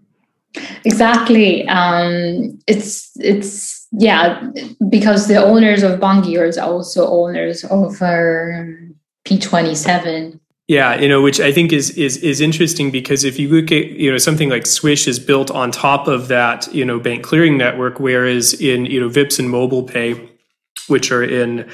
Exactly. 0.83 1.67
Um, 1.67 2.59
it's 2.67 3.11
it's 3.19 3.87
yeah 3.91 4.49
because 4.89 5.27
the 5.27 5.41
owners 5.41 5.83
of 5.83 5.99
Bankgiro 5.99 6.57
are 6.57 6.61
also 6.61 7.07
owners 7.07 7.63
of 7.65 8.01
our 8.01 8.67
P 9.23 9.39
twenty 9.39 9.75
seven. 9.75 10.40
Yeah, 10.71 11.01
you 11.01 11.09
know, 11.09 11.21
which 11.21 11.41
I 11.41 11.51
think 11.51 11.73
is 11.73 11.89
is 11.97 12.15
is 12.23 12.39
interesting 12.39 12.91
because 12.91 13.25
if 13.25 13.37
you 13.37 13.49
look 13.49 13.73
at 13.73 13.87
you 13.87 14.09
know 14.09 14.17
something 14.17 14.49
like 14.49 14.65
Swish 14.65 15.05
is 15.05 15.19
built 15.19 15.51
on 15.51 15.69
top 15.69 16.07
of 16.07 16.29
that 16.29 16.73
you 16.73 16.85
know 16.85 16.97
bank 16.97 17.25
clearing 17.25 17.57
network, 17.57 17.99
whereas 17.99 18.53
in 18.53 18.85
you 18.85 19.01
know 19.01 19.09
Vipps 19.09 19.37
and 19.37 19.49
MobilePay, 19.49 20.29
which 20.87 21.11
are 21.11 21.25
in 21.25 21.69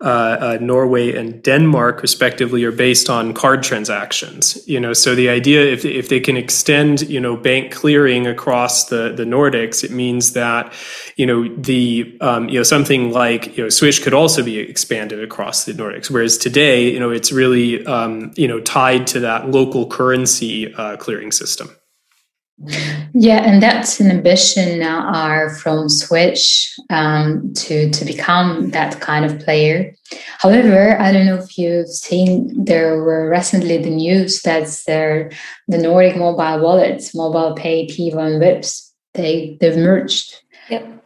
uh, 0.00 0.04
uh, 0.40 0.58
Norway 0.60 1.12
and 1.12 1.42
Denmark, 1.42 2.02
respectively, 2.02 2.62
are 2.62 2.70
based 2.70 3.10
on 3.10 3.34
card 3.34 3.64
transactions. 3.64 4.56
You 4.68 4.78
know, 4.78 4.92
so 4.92 5.16
the 5.16 5.28
idea 5.28 5.64
if 5.64 5.84
if 5.84 6.08
they 6.08 6.20
can 6.20 6.36
extend 6.36 7.02
you 7.02 7.18
know 7.18 7.36
bank 7.36 7.72
clearing 7.72 8.26
across 8.26 8.84
the 8.90 9.12
the 9.12 9.24
Nordics, 9.24 9.82
it 9.82 9.90
means 9.90 10.34
that 10.34 10.72
you 11.16 11.26
know 11.26 11.48
the 11.56 12.16
um, 12.20 12.48
you 12.48 12.60
know 12.60 12.62
something 12.62 13.10
like 13.10 13.56
you 13.56 13.64
know 13.64 13.68
Swish 13.68 13.98
could 13.98 14.14
also 14.14 14.44
be 14.44 14.58
expanded 14.58 15.20
across 15.20 15.64
the 15.64 15.72
Nordics. 15.72 16.10
Whereas 16.10 16.38
today, 16.38 16.92
you 16.92 17.00
know, 17.00 17.10
it's 17.10 17.32
really 17.32 17.84
um, 17.86 18.32
you 18.36 18.46
know 18.46 18.60
tied 18.60 19.08
to 19.08 19.20
that 19.20 19.50
local 19.50 19.88
currency 19.88 20.72
uh, 20.74 20.96
clearing 20.96 21.32
system. 21.32 21.70
Yeah, 23.14 23.42
and 23.44 23.62
that's 23.62 24.00
an 24.00 24.10
ambition 24.10 24.80
now 24.80 25.06
are 25.14 25.54
from 25.56 25.88
switch 25.88 26.74
um, 26.90 27.52
to 27.54 27.88
to 27.90 28.04
become 28.04 28.70
that 28.70 29.00
kind 29.00 29.24
of 29.24 29.38
player. 29.38 29.94
However, 30.38 31.00
I 31.00 31.12
don't 31.12 31.26
know 31.26 31.36
if 31.36 31.56
you've 31.56 31.88
seen 31.88 32.64
there 32.64 33.00
were 33.02 33.30
recently 33.30 33.78
the 33.78 33.90
news 33.90 34.42
that 34.42 34.68
there 34.86 35.30
the 35.68 35.78
Nordic 35.78 36.16
mobile 36.16 36.60
wallets, 36.60 37.14
MobilePay, 37.14 37.90
Pivo, 37.90 38.18
and 38.18 38.42
Vipps, 38.42 38.92
they 39.14 39.56
they've 39.60 39.76
merged. 39.76 40.42
Yep. 40.68 41.04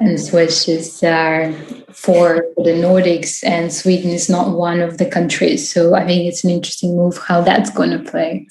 And 0.00 0.20
Switch 0.20 0.68
is 0.68 1.02
uh, 1.02 1.52
for 1.92 2.46
the 2.56 2.70
Nordics, 2.70 3.42
and 3.42 3.72
Sweden 3.72 4.10
is 4.10 4.30
not 4.30 4.56
one 4.56 4.80
of 4.80 4.98
the 4.98 5.06
countries. 5.06 5.68
So 5.72 5.96
I 5.96 6.06
think 6.06 6.28
it's 6.28 6.44
an 6.44 6.50
interesting 6.50 6.96
move 6.96 7.18
how 7.18 7.40
that's 7.40 7.70
going 7.70 7.90
to 7.90 8.10
play. 8.10 8.46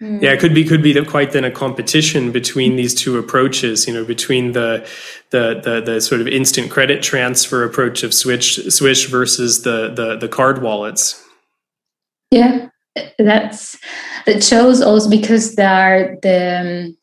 Hmm. 0.00 0.18
Yeah, 0.22 0.32
it 0.32 0.40
could 0.40 0.54
be 0.54 0.64
could 0.64 0.82
be 0.82 0.94
quite 1.04 1.32
then 1.32 1.44
a 1.44 1.50
competition 1.50 2.32
between 2.32 2.76
these 2.76 2.94
two 2.94 3.18
approaches. 3.18 3.86
You 3.86 3.92
know, 3.92 4.04
between 4.04 4.52
the 4.52 4.88
the 5.28 5.60
the, 5.62 5.80
the 5.82 6.00
sort 6.00 6.22
of 6.22 6.28
instant 6.28 6.70
credit 6.70 7.02
transfer 7.02 7.64
approach 7.64 8.02
of 8.02 8.14
Switch 8.14 8.56
Swish 8.70 9.06
versus 9.08 9.62
the 9.62 9.90
the, 9.90 10.16
the 10.16 10.28
card 10.28 10.62
wallets. 10.62 11.22
Yeah, 12.30 12.68
that's 13.18 13.76
that 14.24 14.42
shows 14.42 14.80
also 14.80 15.10
because 15.10 15.54
there 15.56 15.68
are 15.68 16.16
the 16.22 16.96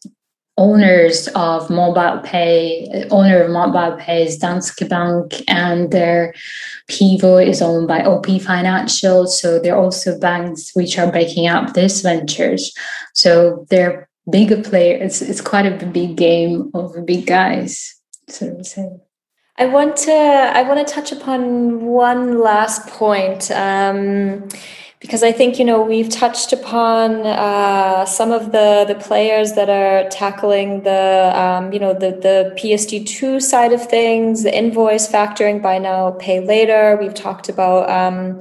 owners 0.57 1.27
of 1.35 1.69
mobile 1.69 2.19
pay, 2.23 3.05
owner 3.11 3.43
of 3.43 3.51
mobile 3.51 3.95
pay 3.97 4.25
is 4.25 4.39
Danske 4.39 4.89
Bank, 4.89 5.43
and 5.47 5.91
their 5.91 6.33
Pivo 6.89 7.45
is 7.45 7.61
owned 7.61 7.87
by 7.87 8.03
OP 8.03 8.25
Financial. 8.41 9.27
So 9.27 9.59
they're 9.59 9.77
also 9.77 10.19
banks 10.19 10.71
which 10.73 10.97
are 10.97 11.11
breaking 11.11 11.47
up 11.47 11.73
these 11.73 12.01
ventures. 12.01 12.73
So 13.13 13.65
they're 13.69 14.09
bigger 14.29 14.61
players. 14.61 15.21
It's, 15.21 15.29
it's 15.29 15.41
quite 15.41 15.65
a 15.65 15.85
big 15.85 16.15
game 16.15 16.71
of 16.73 17.05
big 17.05 17.27
guys, 17.27 17.95
so 18.27 18.55
to 18.55 18.63
say. 18.63 18.89
I 19.59 19.65
want 19.65 19.97
to 19.97 20.11
I 20.11 20.61
want 20.63 20.87
to 20.87 20.93
touch 20.93 21.11
upon 21.11 21.85
one 21.85 22.39
last 22.39 22.87
point. 22.87 23.49
Um, 23.49 24.47
because 24.99 25.21
I 25.21 25.31
think 25.31 25.59
you 25.59 25.65
know 25.65 25.81
we've 25.81 26.09
touched 26.09 26.53
upon 26.53 27.25
uh, 27.25 28.05
some 28.05 28.31
of 28.31 28.51
the 28.51 28.85
the 28.87 28.95
players 28.95 29.53
that 29.53 29.69
are 29.69 30.09
tackling 30.09 30.81
the 30.83 31.31
um, 31.35 31.71
you 31.71 31.79
know 31.79 31.93
the 31.93 32.11
the 32.11 32.53
PSD 32.57 33.05
two 33.05 33.39
side 33.39 33.73
of 33.73 33.87
things, 33.87 34.43
the 34.43 34.55
invoice 34.55 35.07
factoring, 35.09 35.61
buy 35.61 35.77
now, 35.77 36.11
pay 36.11 36.39
later. 36.39 36.97
We've 36.99 37.13
talked 37.13 37.47
about 37.47 37.89
um, 37.89 38.39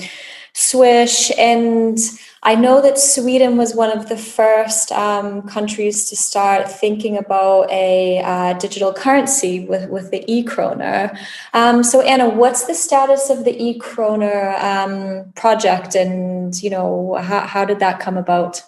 Swish 0.55 1.31
and 1.38 1.99
I 2.47 2.55
know 2.55 2.81
that 2.81 2.97
Sweden 2.97 3.57
was 3.57 3.75
one 3.75 3.91
of 3.91 4.09
the 4.09 4.17
first 4.17 4.93
um, 4.93 5.43
countries 5.43 6.09
to 6.11 6.15
start 6.15 6.71
thinking 6.71 7.19
about 7.19 7.69
a 7.73 8.23
uh, 8.23 8.53
digital 8.53 8.93
currency 8.93 9.67
with, 9.67 9.91
with 9.91 10.13
the 10.13 10.25
e-kroner. 10.33 11.19
Um, 11.55 11.83
so 11.83 12.03
Anna, 12.03 12.29
what's 12.29 12.67
the 12.67 12.75
status 12.75 13.31
of 13.31 13.45
the 13.45 13.61
e-kroner 13.61 14.55
um, 14.61 15.33
project 15.35 15.97
and, 15.97 16.55
you 16.63 16.71
know, 16.71 17.17
how, 17.21 17.41
how 17.41 17.65
did 17.65 17.81
that 17.81 17.99
come 17.99 18.17
about? 18.17 18.63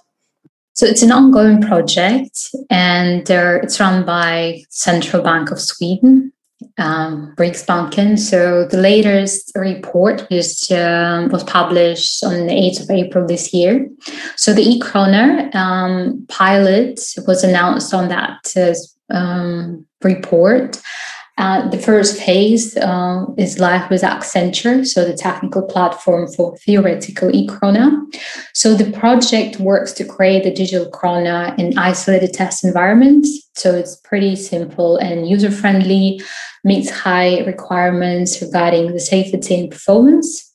So 0.72 0.84
it's 0.84 1.02
an 1.02 1.12
ongoing 1.12 1.62
project 1.62 2.48
and 2.70 3.30
it's 3.30 3.78
run 3.78 4.04
by 4.04 4.64
Central 4.70 5.22
Bank 5.22 5.52
of 5.52 5.60
Sweden 5.60 6.32
um, 6.78 7.34
Riksbanken. 7.36 8.18
So 8.18 8.66
the 8.66 8.78
latest 8.78 9.52
report 9.54 10.26
was 10.30 10.70
um, 10.70 11.28
was 11.28 11.44
published 11.44 12.24
on 12.24 12.46
the 12.46 12.54
8th 12.54 12.82
of 12.82 12.90
April 12.90 13.26
this 13.26 13.52
year. 13.52 13.88
So 14.36 14.52
the 14.52 14.62
e-kroner 14.62 15.54
um, 15.54 16.24
pilot 16.28 17.00
was 17.26 17.44
announced 17.44 17.92
on 17.92 18.08
that 18.08 18.52
uh, 18.56 19.14
um, 19.14 19.86
report. 20.02 20.80
Uh, 21.38 21.68
the 21.68 21.78
first 21.78 22.20
phase 22.20 22.76
uh, 22.76 23.24
is 23.36 23.60
live 23.60 23.88
with 23.90 24.02
Accenture, 24.02 24.84
so 24.84 25.04
the 25.04 25.16
technical 25.16 25.62
platform 25.62 26.26
for 26.26 26.56
theoretical 26.58 27.30
e-krona. 27.32 27.86
So 28.54 28.74
the 28.74 28.90
project 28.90 29.60
works 29.60 29.92
to 29.92 30.04
create 30.04 30.46
a 30.46 30.52
digital 30.52 30.90
krona 30.90 31.56
in 31.56 31.78
isolated 31.78 32.34
test 32.34 32.64
environments. 32.64 33.48
So 33.54 33.72
it's 33.72 33.96
pretty 33.96 34.34
simple 34.34 34.96
and 34.96 35.28
user-friendly, 35.28 36.20
meets 36.64 36.90
high 36.90 37.44
requirements 37.44 38.42
regarding 38.42 38.92
the 38.92 39.00
safety 39.00 39.60
and 39.60 39.70
performance. 39.70 40.52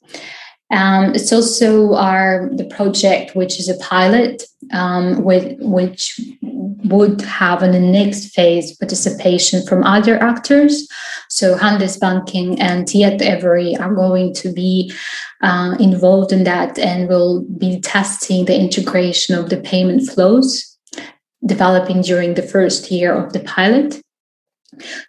Um, 0.69 1.13
it's 1.13 1.31
also 1.31 1.93
our 1.93 2.49
the 2.55 2.65
project, 2.65 3.35
which 3.35 3.59
is 3.59 3.69
a 3.69 3.77
pilot, 3.77 4.43
um, 4.73 5.23
with 5.23 5.55
which 5.59 6.19
would 6.85 7.21
have 7.21 7.63
in 7.63 7.71
the 7.71 7.79
next 7.79 8.33
phase 8.33 8.75
participation 8.77 9.65
from 9.65 9.83
other 9.83 10.21
actors. 10.21 10.87
So 11.29 11.57
Handelsbanken 11.57 12.59
and 12.59 12.85
Tietoevry 12.85 13.79
are 13.79 13.93
going 13.93 14.33
to 14.35 14.51
be 14.51 14.93
uh, 15.41 15.75
involved 15.79 16.31
in 16.31 16.43
that 16.43 16.77
and 16.77 17.09
will 17.09 17.43
be 17.57 17.79
testing 17.81 18.45
the 18.45 18.59
integration 18.59 19.35
of 19.35 19.49
the 19.49 19.57
payment 19.57 20.09
flows 20.09 20.77
developing 21.45 22.01
during 22.01 22.35
the 22.35 22.41
first 22.41 22.89
year 22.91 23.13
of 23.13 23.33
the 23.33 23.41
pilot. 23.41 24.01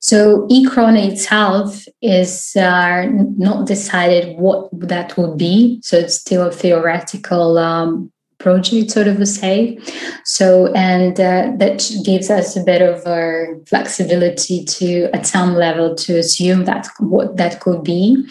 So 0.01 0.47
e-krona 0.51 1.11
itself 1.11 1.85
is 2.03 2.55
uh, 2.57 3.07
not 3.11 3.67
decided 3.67 4.37
what 4.39 4.69
that 4.73 5.17
would 5.17 5.39
be. 5.39 5.81
So 5.83 5.97
it's 5.97 6.17
still 6.17 6.49
a 6.49 6.53
theoretical 6.53 7.59
um, 7.59 8.13
project, 8.45 8.93
sort 8.93 9.09
of 9.09 9.21
a 9.21 9.27
say. 9.27 9.79
So, 10.25 10.73
and 10.75 11.19
uh, 11.19 11.53
that 11.57 11.79
gives 12.05 12.29
us 12.31 12.57
a 12.57 12.63
bit 12.63 12.83
of 12.83 12.97
a 13.07 13.59
flexibility 13.67 14.65
to, 14.77 15.09
at 15.17 15.27
some 15.27 15.55
level, 15.55 15.95
to 16.05 16.19
assume 16.19 16.67
that 16.67 16.87
what 17.01 17.37
that 17.39 17.61
could 17.61 17.83
be. 17.83 18.25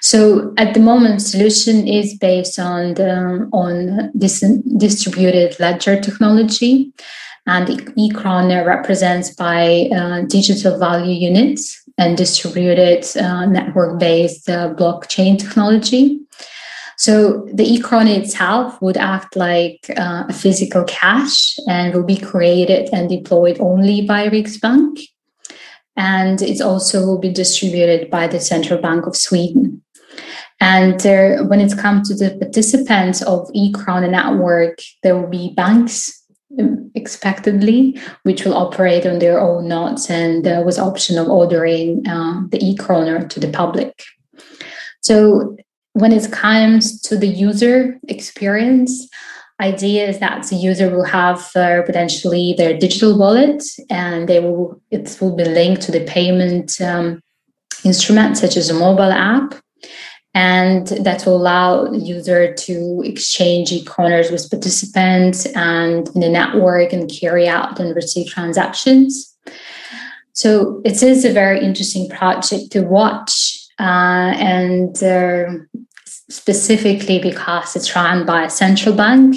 So, 0.00 0.18
at 0.56 0.74
the 0.74 0.80
moment, 0.80 1.22
solution 1.22 1.86
is 1.86 2.16
based 2.18 2.58
on 2.58 2.94
the, 2.94 3.48
on 3.52 4.10
this 4.14 4.40
distributed 4.84 5.60
ledger 5.60 6.00
technology 6.00 6.92
and 7.48 7.70
e-krona 7.96 8.64
represents 8.64 9.34
by 9.34 9.88
uh, 9.96 10.20
digital 10.22 10.78
value 10.78 11.14
units 11.30 11.82
and 11.96 12.16
distributed 12.16 13.04
uh, 13.16 13.46
network-based 13.46 14.48
uh, 14.48 14.74
blockchain 14.74 15.38
technology. 15.38 16.20
So 16.98 17.46
the 17.52 17.62
e-krona 17.62 18.16
itself 18.16 18.82
would 18.82 18.96
act 18.96 19.36
like 19.36 19.88
uh, 19.96 20.24
a 20.28 20.32
physical 20.32 20.82
cash 20.84 21.56
and 21.68 21.94
will 21.94 22.02
be 22.02 22.16
created 22.16 22.88
and 22.92 23.08
deployed 23.08 23.58
only 23.60 24.02
by 24.02 24.28
Riksbank. 24.28 25.00
And 25.96 26.42
it 26.42 26.60
also 26.60 27.06
will 27.06 27.18
be 27.18 27.32
distributed 27.32 28.10
by 28.10 28.26
the 28.26 28.40
Central 28.40 28.80
Bank 28.80 29.06
of 29.06 29.16
Sweden. 29.16 29.82
And 30.60 30.98
there, 31.00 31.44
when 31.44 31.60
it 31.60 31.78
comes 31.78 32.08
to 32.08 32.16
the 32.16 32.36
participants 32.36 33.22
of 33.22 33.48
e-krona 33.54 34.10
network, 34.10 34.80
there 35.04 35.16
will 35.16 35.28
be 35.28 35.54
banks 35.54 36.24
expectedly, 36.96 37.96
which 38.24 38.44
will 38.44 38.54
operate 38.54 39.06
on 39.06 39.20
their 39.20 39.38
own 39.38 39.68
nodes 39.68 40.10
and 40.10 40.48
uh, 40.48 40.62
with 40.66 40.80
option 40.80 41.16
of 41.16 41.28
ordering 41.28 42.08
uh, 42.08 42.42
the 42.48 42.58
e-kroner 42.60 43.28
to 43.28 43.38
the 43.38 43.50
public. 43.50 44.02
So 45.00 45.56
when 45.98 46.12
it 46.12 46.30
comes 46.32 47.00
to 47.02 47.16
the 47.16 47.26
user 47.26 47.98
experience, 48.08 49.08
idea 49.60 50.08
is 50.08 50.18
that 50.20 50.46
the 50.46 50.56
user 50.56 50.88
will 50.90 51.04
have 51.04 51.50
uh, 51.56 51.82
potentially 51.82 52.54
their 52.56 52.76
digital 52.78 53.18
wallet 53.18 53.62
and 53.90 54.28
they 54.28 54.38
will 54.38 54.80
it 54.90 55.16
will 55.20 55.34
be 55.34 55.44
linked 55.44 55.82
to 55.82 55.92
the 55.92 56.04
payment 56.04 56.80
um, 56.80 57.20
instrument 57.84 58.36
such 58.36 58.56
as 58.56 58.70
a 58.70 58.74
mobile 58.74 59.12
app 59.12 59.54
and 60.34 60.88
that 60.88 61.26
will 61.26 61.36
allow 61.36 61.86
the 61.86 61.98
user 61.98 62.54
to 62.54 63.02
exchange 63.04 63.72
e-kroners 63.72 64.30
with 64.30 64.48
participants 64.50 65.46
and 65.46 66.08
in 66.14 66.20
the 66.20 66.28
network 66.28 66.92
and 66.92 67.10
carry 67.10 67.48
out 67.48 67.80
and 67.80 67.96
receive 67.96 68.28
transactions. 68.28 69.36
So 70.34 70.80
it 70.84 71.02
is 71.02 71.24
a 71.24 71.32
very 71.32 71.64
interesting 71.64 72.08
project 72.08 72.70
to 72.72 72.82
watch, 72.82 73.58
uh, 73.80 74.32
and 74.38 75.02
uh, 75.02 75.46
specifically 76.30 77.18
because 77.18 77.74
it's 77.74 77.94
run 77.94 78.26
by 78.26 78.44
a 78.44 78.50
central 78.50 78.94
bank. 78.94 79.36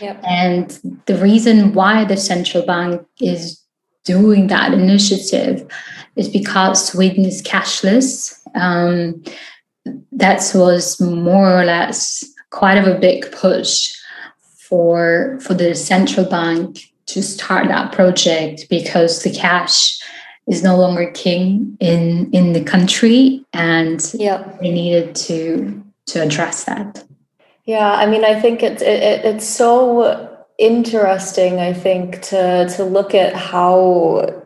Yep. 0.00 0.22
And 0.26 1.02
the 1.06 1.16
reason 1.16 1.72
why 1.74 2.04
the 2.04 2.16
central 2.16 2.64
bank 2.64 3.06
is 3.20 3.62
doing 4.04 4.46
that 4.46 4.72
initiative 4.72 5.70
is 6.16 6.28
because 6.28 6.88
Sweden 6.88 7.24
is 7.24 7.42
cashless. 7.42 8.38
Um, 8.54 9.22
that 10.12 10.50
was 10.54 11.00
more 11.00 11.60
or 11.60 11.64
less 11.64 12.24
quite 12.50 12.78
of 12.78 12.86
a 12.86 12.98
big 12.98 13.30
push 13.32 13.92
for 14.56 15.38
for 15.40 15.54
the 15.54 15.74
central 15.74 16.26
bank 16.26 16.92
to 17.06 17.22
start 17.22 17.68
that 17.68 17.92
project 17.92 18.66
because 18.68 19.22
the 19.22 19.30
cash 19.30 19.98
is 20.48 20.62
no 20.62 20.76
longer 20.76 21.10
king 21.12 21.76
in 21.80 22.30
in 22.32 22.52
the 22.52 22.62
country 22.62 23.44
and 23.52 24.12
yeah. 24.14 24.56
they 24.60 24.70
needed 24.70 25.14
to 25.14 25.82
to 26.12 26.22
address 26.22 26.64
that? 26.64 27.04
Yeah 27.64 27.92
i 27.92 28.06
mean 28.06 28.24
i 28.24 28.40
think 28.40 28.62
it's 28.62 28.82
it, 28.82 29.24
it's 29.24 29.46
so 29.46 30.28
interesting 30.58 31.60
i 31.60 31.72
think 31.72 32.20
to 32.22 32.68
to 32.76 32.84
look 32.84 33.14
at 33.14 33.34
how 33.34 34.44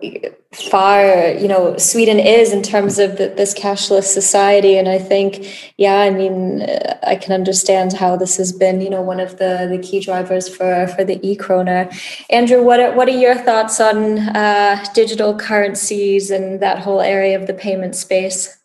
far 0.53 1.31
you 1.31 1.49
know 1.49 1.77
sweden 1.77 2.21
is 2.21 2.53
in 2.53 2.63
terms 2.63 2.99
of 2.99 3.19
the, 3.19 3.29
this 3.29 3.55
cashless 3.55 4.05
society. 4.05 4.77
And 4.77 4.89
i 4.89 4.99
think 4.99 5.73
yeah 5.79 6.01
i 6.01 6.11
mean 6.11 6.63
uh, 6.63 6.99
i 7.03 7.17
can 7.17 7.33
understand 7.33 7.93
how 7.93 8.17
this 8.17 8.37
has 8.37 8.53
been 8.53 8.81
you 8.81 8.91
know 8.91 9.03
one 9.03 9.21
of 9.21 9.39
the 9.39 9.69
the 9.71 9.79
key 9.79 10.01
drivers 10.01 10.49
for 10.49 10.87
for 10.89 11.03
the 11.05 11.19
e-kroner. 11.29 11.91
Andrew 12.31 12.63
what 12.63 12.79
are, 12.81 12.95
what 12.95 13.09
are 13.09 13.19
your 13.27 13.37
thoughts 13.37 13.81
on 13.81 14.19
uh, 14.19 14.85
digital 14.95 15.37
currencies 15.37 16.31
and 16.31 16.61
that 16.61 16.79
whole 16.81 17.01
area 17.01 17.41
of 17.41 17.47
the 17.47 17.55
payment 17.55 17.97
space 17.97 18.57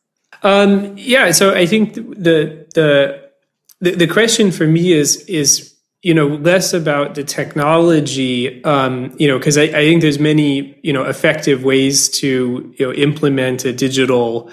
um, 0.44 0.98
yeah 0.98 1.32
so 1.32 1.54
i 1.54 1.66
think 1.66 1.94
the 1.96 2.66
the 2.74 3.30
the, 3.82 3.92
the 3.92 4.08
question 4.08 4.52
for 4.52 4.68
me 4.68 4.92
is 4.92 5.18
is 5.26 5.76
you 6.02 6.14
know 6.14 6.28
less 6.28 6.74
about 6.74 7.16
the 7.16 7.24
technology 7.24 8.64
um, 8.64 9.14
you 9.18 9.28
know 9.28 9.38
because 9.38 9.58
I, 9.58 9.64
I, 9.64 9.86
think 9.86 10.02
there's 10.02 10.20
many 10.20 10.80
you 10.82 10.94
know 10.94 11.04
effective 11.04 11.64
ways 11.64 12.10
to 12.10 12.74
you 12.78 12.86
know 12.86 12.94
implement 12.94 13.66
a 13.66 13.74
digital 13.74 14.50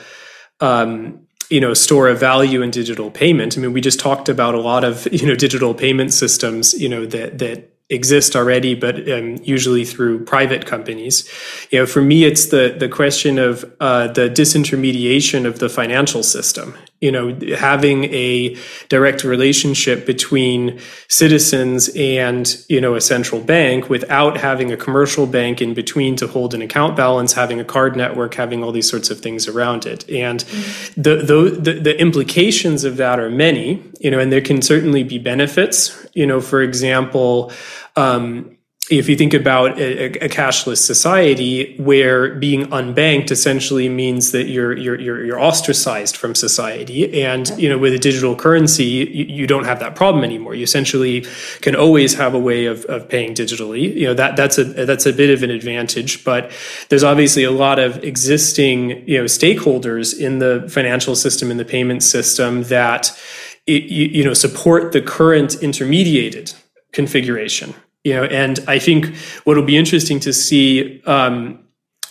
um, 0.61 1.27
you 1.49 1.61
know 1.61 1.73
store 1.75 2.09
of 2.09 2.19
value 2.19 2.63
in 2.63 2.71
digital 2.71 3.11
payment. 3.11 3.57
I 3.57 3.61
mean 3.61 3.73
we 3.73 3.81
just 3.81 4.01
talked 4.01 4.29
about 4.29 4.55
a 4.55 4.61
lot 4.61 4.83
of 4.83 5.07
you 5.13 5.27
know 5.27 5.37
digital 5.37 5.75
payment 5.75 6.13
systems 6.13 6.75
you 6.75 6.89
know 6.89 7.07
that 7.07 7.39
that 7.39 7.76
exist 7.89 8.35
already, 8.35 8.75
but 8.75 9.09
um, 9.11 9.39
usually 9.43 9.85
through 9.85 10.25
private 10.25 10.67
companies. 10.67 11.29
You 11.71 11.81
know, 11.81 11.87
for 11.87 12.03
me, 12.03 12.25
it's 12.25 12.47
the 12.47 12.75
the 12.79 12.89
question 12.89 13.39
of 13.39 13.65
uh, 13.81 14.09
the 14.09 14.29
disintermediation 14.29 15.47
of 15.47 15.59
the 15.59 15.69
financial 15.69 16.23
system. 16.23 16.75
You 17.01 17.13
know, 17.13 17.39
having 17.57 18.05
a 18.05 18.57
direct 18.89 19.23
relationship 19.23 20.07
between 20.07 20.81
citizens 21.09 21.91
and 21.95 22.57
you 22.69 22.81
know 22.81 22.95
a 22.95 23.01
central 23.01 23.41
bank 23.41 23.91
without 23.91 24.39
having 24.39 24.73
a 24.73 24.77
commercial 24.77 25.27
bank 25.27 25.61
in 25.61 25.75
between 25.75 26.17
to 26.17 26.27
hold 26.27 26.55
an 26.55 26.63
account 26.63 26.97
balance, 26.97 27.35
having 27.35 27.61
a 27.61 27.65
card 27.65 27.97
network, 27.97 28.35
having 28.35 28.65
all 28.65 28.73
these 28.73 28.89
sorts 28.89 29.11
of 29.11 29.21
things 29.21 29.47
around 29.47 29.85
it, 29.85 30.09
and 30.09 30.45
mm-hmm. 30.45 31.03
the, 31.03 31.17
the 31.17 31.51
the 31.61 31.81
the 31.81 32.01
implications 32.01 32.85
of 32.85 32.97
that 32.97 33.21
are 33.21 33.31
many. 33.31 33.83
You 34.01 34.11
know, 34.11 34.19
and 34.19 34.33
there 34.33 34.41
can 34.41 34.63
certainly 34.63 35.03
be 35.03 35.19
benefits. 35.19 36.07
You 36.15 36.27
know, 36.27 36.41
for 36.41 36.63
example 36.63 37.53
um, 37.97 38.56
if 38.89 39.09
you 39.09 39.17
think 39.17 39.35
about 39.35 39.79
a, 39.81 40.25
a, 40.25 40.29
cashless 40.29 40.79
society 40.79 41.75
where 41.77 42.37
being 42.37 42.67
unbanked 42.67 43.33
essentially 43.33 43.89
means 43.89 44.31
that 44.31 44.45
you're 44.45 44.77
you're 44.77 45.01
you're, 45.01 45.25
you're 45.25 45.41
ostracized 45.41 46.17
from 46.17 46.37
society 46.37 47.23
and 47.25 47.51
you 47.59 47.69
know 47.69 47.79
with 47.79 47.93
a 47.93 47.99
digital 47.99 48.37
currency 48.37 48.85
you, 48.85 49.25
you, 49.25 49.47
don't 49.47 49.65
have 49.65 49.81
that 49.81 49.97
problem 49.97 50.23
anymore. 50.23 50.55
You 50.55 50.63
essentially 50.63 51.27
can 51.63 51.75
always 51.75 52.15
have 52.15 52.33
a 52.35 52.39
way 52.39 52.67
of, 52.67 52.85
of 52.85 53.09
paying 53.09 53.35
digitally. 53.35 53.93
You 53.93 54.07
know 54.07 54.15
that 54.15 54.37
that's 54.37 54.57
a 54.57 54.65
that's 54.65 55.07
a 55.07 55.13
bit 55.13 55.31
of 55.31 55.43
an 55.43 55.51
advantage 55.51 56.25
but 56.25 56.53
there's 56.89 57.05
obviously 57.05 57.43
a 57.43 57.51
lot 57.51 57.81
of 57.81 58.03
existing 58.05 59.07
you 59.09 59.19
know 59.19 59.25
stakeholders 59.25 60.17
in 60.17 60.39
the 60.39 60.65
financial 60.71 61.17
system 61.17 61.51
in 61.51 61.57
the 61.57 61.65
payment 61.65 62.05
system 62.05 62.63
that 62.65 63.19
it, 63.67 63.85
you, 63.85 64.07
you 64.07 64.25
know 64.25 64.35
support 64.35 64.93
the 64.93 65.03
current 65.03 65.61
intermediated 65.61 66.55
configuration 66.93 67.75
you 68.07 68.15
know 68.15 68.25
and 68.25 68.61
i 68.69 68.79
think 68.79 69.15
what 69.45 69.57
will 69.57 69.71
be 69.75 69.77
interesting 69.77 70.19
to 70.21 70.33
see 70.33 71.03
um, 71.05 71.59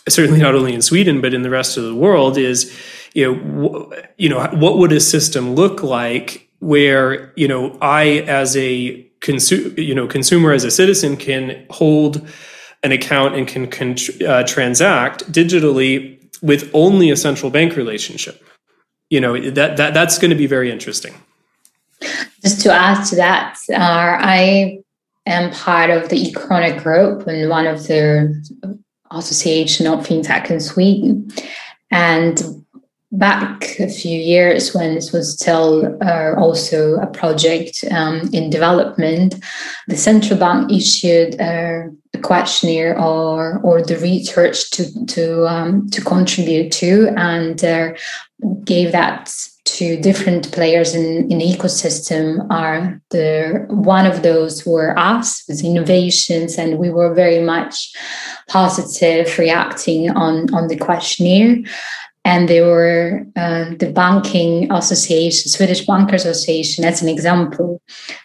certainly 0.07 0.41
not 0.47 0.53
only 0.53 0.73
in 0.73 0.81
sweden 0.81 1.21
but 1.21 1.33
in 1.33 1.41
the 1.41 1.49
rest 1.49 1.77
of 1.77 1.83
the 1.83 1.95
world 1.95 2.37
is 2.37 2.57
you 3.13 3.23
know 3.25 3.93
you 4.17 4.29
know 4.29 4.39
what 4.63 4.77
would 4.77 4.91
a 4.91 4.99
system 4.99 5.55
look 5.55 5.81
like 5.81 6.49
where 6.59 7.33
you 7.35 7.47
know 7.47 7.77
i 7.81 8.03
as 8.41 8.57
a 8.57 9.01
consumer 9.21 9.69
you 9.79 9.95
know 9.95 10.07
consumer 10.07 10.51
as 10.51 10.63
a 10.63 10.71
citizen 10.71 11.15
can 11.17 11.65
hold 11.69 12.27
an 12.85 12.91
account 12.91 13.35
and 13.35 13.47
can, 13.47 13.67
can 13.67 13.95
uh, 14.27 14.43
transact 14.43 15.29
digitally 15.31 16.21
with 16.41 16.69
only 16.73 17.09
a 17.09 17.17
central 17.17 17.49
bank 17.49 17.75
relationship? 17.75 18.43
You 19.09 19.19
know 19.21 19.39
that, 19.51 19.77
that 19.77 19.93
that's 19.93 20.17
going 20.19 20.29
to 20.29 20.37
be 20.37 20.47
very 20.47 20.71
interesting. 20.71 21.15
Just 22.43 22.61
to 22.61 22.73
add 22.73 23.03
to 23.05 23.15
that 23.15 23.57
uh, 23.71 24.17
i 24.19 24.79
am 25.25 25.51
part 25.51 25.89
of 25.89 26.09
the 26.09 26.31
Echronic 26.31 26.81
Group 26.83 27.27
and 27.27 27.49
one 27.49 27.67
of 27.67 27.87
the 27.87 28.33
association 29.11 29.87
of 29.87 30.05
fintech 30.05 30.49
in 30.49 30.59
Sweden. 30.59 31.31
And 31.91 32.41
back 33.11 33.79
a 33.79 33.87
few 33.87 34.19
years 34.19 34.73
when 34.73 34.95
this 34.95 35.11
was 35.11 35.33
still 35.33 35.97
uh, 36.03 36.33
also 36.37 36.95
a 36.95 37.07
project 37.07 37.83
um, 37.91 38.29
in 38.33 38.49
development, 38.49 39.35
the 39.87 39.97
central 39.97 40.39
bank 40.39 40.71
issued 40.71 41.39
a 41.39 41.89
questionnaire 42.21 42.99
or 42.99 43.59
or 43.63 43.81
the 43.81 43.97
research 43.97 44.71
to 44.71 45.05
to 45.05 45.47
um, 45.47 45.89
to 45.89 46.01
contribute 46.01 46.71
to 46.71 47.13
and 47.17 47.63
uh, 47.63 47.93
gave 48.63 48.91
that 48.91 49.33
to 49.65 49.99
different 49.99 50.51
players 50.51 50.93
in, 50.93 51.29
in 51.31 51.39
the 51.39 51.45
ecosystem 51.45 52.45
are 52.51 53.01
the 53.09 53.65
one 53.69 54.05
of 54.05 54.21
those 54.21 54.65
were 54.65 54.97
us 54.97 55.43
with 55.47 55.63
innovations 55.63 56.57
and 56.57 56.77
we 56.77 56.89
were 56.89 57.13
very 57.13 57.41
much 57.41 57.93
positive 58.47 59.37
reacting 59.37 60.09
on 60.11 60.53
on 60.53 60.67
the 60.67 60.77
questionnaire. 60.77 61.57
And 62.23 62.49
they 62.49 62.61
were 62.61 63.23
uh, 63.35 63.75
the 63.77 63.91
banking 63.91 64.71
association 64.71 65.49
swedish 65.49 65.85
bankers 65.85 66.25
association 66.25 66.83
as 66.83 67.01
an 67.01 67.09
example 67.09 67.81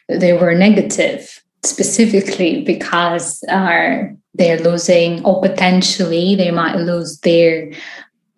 they 0.08 0.32
were 0.32 0.54
negative 0.54 1.42
specifically 1.62 2.62
because 2.62 3.42
uh, 3.44 4.04
they're 4.34 4.60
losing 4.60 5.22
or 5.24 5.42
potentially 5.42 6.34
they 6.34 6.50
might 6.50 6.76
lose 6.76 7.18
their 7.20 7.72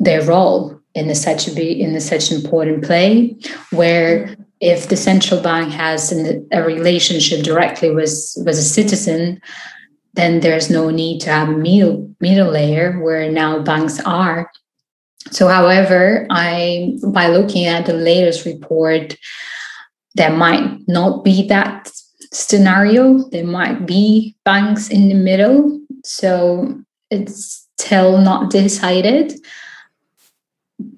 their 0.00 0.24
role 0.24 0.82
in 0.94 1.09
a 1.09 1.14
such 1.14 1.48
a 1.48 1.72
in 1.72 1.94
a 1.94 2.00
such 2.00 2.31
important 2.31 2.85
play 2.85 3.37
where 3.70 4.37
if 4.61 4.88
the 4.88 4.96
central 4.96 5.40
bank 5.40 5.72
has 5.72 6.12
a 6.12 6.62
relationship 6.62 7.44
directly 7.44 7.90
with 7.90 8.14
with 8.44 8.57
a 8.57 8.62
citizen 8.62 9.40
then 10.14 10.40
there's 10.40 10.68
no 10.68 10.90
need 10.90 11.20
to 11.20 11.31
have 11.31 11.48
a 11.48 11.52
middle 11.52 12.14
middle 12.20 12.50
layer 12.50 13.00
where 13.00 13.31
now 13.31 13.59
banks 13.59 13.98
are. 14.00 14.50
So 15.31 15.48
however 15.48 16.26
i 16.31 16.94
by 17.07 17.28
looking 17.28 17.66
at 17.66 17.87
the 17.87 17.94
latest 17.94 18.44
report 18.44 19.16
there 20.14 20.33
might 20.33 20.87
not 20.87 21.24
be 21.24 21.46
that 21.48 21.90
scenario. 22.33 23.18
There 23.31 23.46
might 23.46 23.87
be 23.87 24.37
banks 24.44 24.88
in 24.88 25.09
the 25.09 25.14
middle. 25.14 25.81
So 26.05 26.83
it's 27.11 27.68
still 27.78 28.18
not 28.18 28.50
decided 28.50 29.35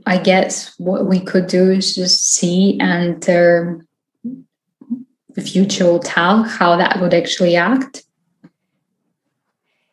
I 0.07 0.19
guess 0.19 0.75
what 0.79 1.07
we 1.07 1.21
could 1.21 1.47
do 1.47 1.71
is 1.71 1.95
just 1.95 2.35
see 2.35 2.79
and 2.81 3.23
uh, 3.29 3.83
the 5.35 5.41
future 5.43 5.85
will 5.85 6.01
tell 6.01 6.43
how 6.43 6.77
that 6.77 7.01
would 7.01 7.15
actually 7.15 7.57
act. 7.57 8.05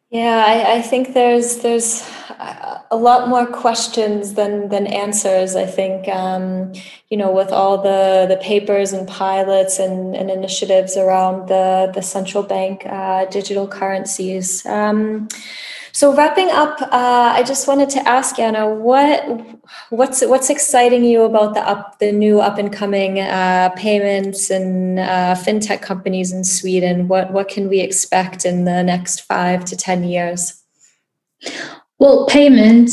Yeah, 0.09 0.43
I, 0.45 0.73
I, 0.73 0.81
think 0.81 1.13
there's 1.13 1.59
there's 1.59 2.05
a 2.91 2.97
lot 2.97 3.29
more 3.29 3.45
questions 3.45 4.33
than 4.33 4.67
than 4.67 4.85
answers. 4.85 5.55
I 5.55 5.65
think 5.65 6.09
um, 6.09 6.73
you 7.07 7.15
know 7.15 7.31
with 7.31 7.49
all 7.53 7.77
the 7.77 8.25
the 8.27 8.35
papers 8.35 8.91
and 8.91 9.07
pilots 9.07 9.79
and, 9.79 10.13
and 10.13 10.29
initiatives 10.29 10.97
around 10.97 11.47
the 11.47 11.89
the 11.95 12.01
central 12.01 12.43
bank 12.43 12.85
uh, 12.85 13.23
digital 13.25 13.69
currencies. 13.69 14.65
Um, 14.65 15.29
so 15.91 16.15
wrapping 16.15 16.49
up, 16.49 16.81
uh, 16.81 17.33
I 17.35 17.43
just 17.43 17.67
wanted 17.67 17.89
to 17.91 18.07
ask 18.07 18.39
Anna, 18.39 18.69
what 18.69 19.25
what's 19.89 20.25
what's 20.25 20.49
exciting 20.49 21.03
you 21.03 21.23
about 21.23 21.53
the 21.53 21.61
up 21.61 21.99
the 21.99 22.11
new 22.11 22.39
up 22.39 22.57
and 22.57 22.71
coming 22.71 23.19
uh, 23.19 23.69
payments 23.75 24.49
and 24.49 24.99
uh, 24.99 25.35
fintech 25.35 25.81
companies 25.81 26.31
in 26.31 26.43
Sweden? 26.43 27.07
What 27.07 27.31
what 27.33 27.47
can 27.47 27.69
we 27.69 27.79
expect 27.79 28.45
in 28.45 28.65
the 28.65 28.83
next 28.83 29.21
five 29.21 29.65
to 29.65 29.75
ten 29.75 30.03
years? 30.03 30.61
Well, 31.99 32.25
payment 32.27 32.91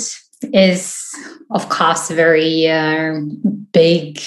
is 0.52 1.14
of 1.50 1.68
course 1.68 2.10
very 2.10 2.68
uh, 2.68 3.20
big 3.72 4.20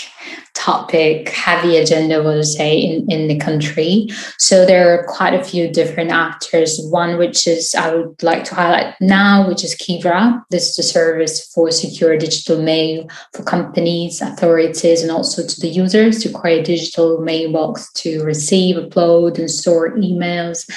topic, 0.54 1.30
heavy 1.30 1.78
agenda, 1.78 2.22
would 2.22 2.46
say, 2.46 2.78
in, 2.78 3.10
in 3.10 3.28
the 3.28 3.38
country. 3.38 4.08
So 4.38 4.66
there 4.66 4.94
are 4.94 5.06
quite 5.06 5.34
a 5.34 5.44
few 5.44 5.70
different 5.70 6.12
actors. 6.12 6.80
One 6.90 7.18
which 7.18 7.48
is 7.48 7.76
I 7.76 7.96
would 7.96 8.22
like 8.22 8.44
to 8.46 8.56
highlight 8.56 8.96
now, 9.00 9.48
which 9.48 9.64
is 9.64 9.76
Kivra. 9.76 10.44
This 10.50 10.70
is 10.70 10.76
the 10.76 10.84
service 10.84 11.48
for 11.54 11.72
secure 11.72 12.18
digital 12.18 12.62
mail 12.62 13.08
for 13.34 13.44
companies, 13.44 14.22
authorities, 14.22 15.02
and 15.02 15.12
also 15.12 15.46
to 15.46 15.62
the 15.62 15.70
users 15.70 16.20
to 16.24 16.32
create 16.32 16.66
digital 16.66 17.22
mailbox 17.22 17.92
to 17.94 18.24
receive, 18.24 18.76
upload, 18.76 19.38
and 19.40 19.50
store 19.50 19.96
emails. 19.98 20.70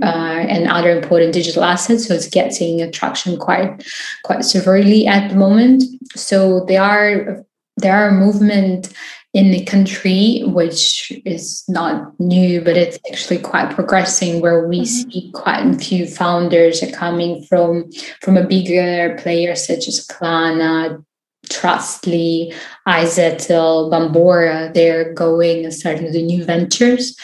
Uh, 0.00 0.46
and 0.48 0.68
other 0.68 0.96
important 0.96 1.32
digital 1.32 1.64
assets. 1.64 2.06
So 2.06 2.14
it's 2.14 2.28
getting 2.28 2.80
attraction 2.80 3.36
quite 3.36 3.84
quite 4.22 4.44
severely 4.44 5.08
at 5.08 5.28
the 5.28 5.34
moment. 5.34 5.82
So 6.14 6.64
there 6.66 6.80
are 6.80 7.44
there 7.82 7.96
are 7.96 8.10
movement 8.10 8.92
in 9.34 9.50
the 9.50 9.64
country, 9.64 10.42
which 10.44 11.10
is 11.24 11.64
not 11.68 12.18
new, 12.20 12.60
but 12.60 12.76
it's 12.76 12.98
actually 13.10 13.38
quite 13.38 13.74
progressing, 13.74 14.40
where 14.40 14.68
we 14.68 14.80
mm-hmm. 14.80 15.10
see 15.10 15.30
quite 15.32 15.66
a 15.66 15.78
few 15.78 16.06
founders 16.06 16.82
are 16.82 16.90
coming 16.90 17.42
from 17.44 17.90
from 18.20 18.36
a 18.36 18.46
bigger 18.46 19.16
player 19.22 19.54
such 19.54 19.88
as 19.88 20.06
Klarna, 20.06 21.02
Trustly, 21.48 22.54
iZettle, 22.86 23.90
Bambora. 23.90 24.72
They're 24.72 25.12
going 25.14 25.64
and 25.64 25.74
starting 25.74 26.12
the 26.12 26.22
new 26.22 26.44
ventures, 26.44 27.16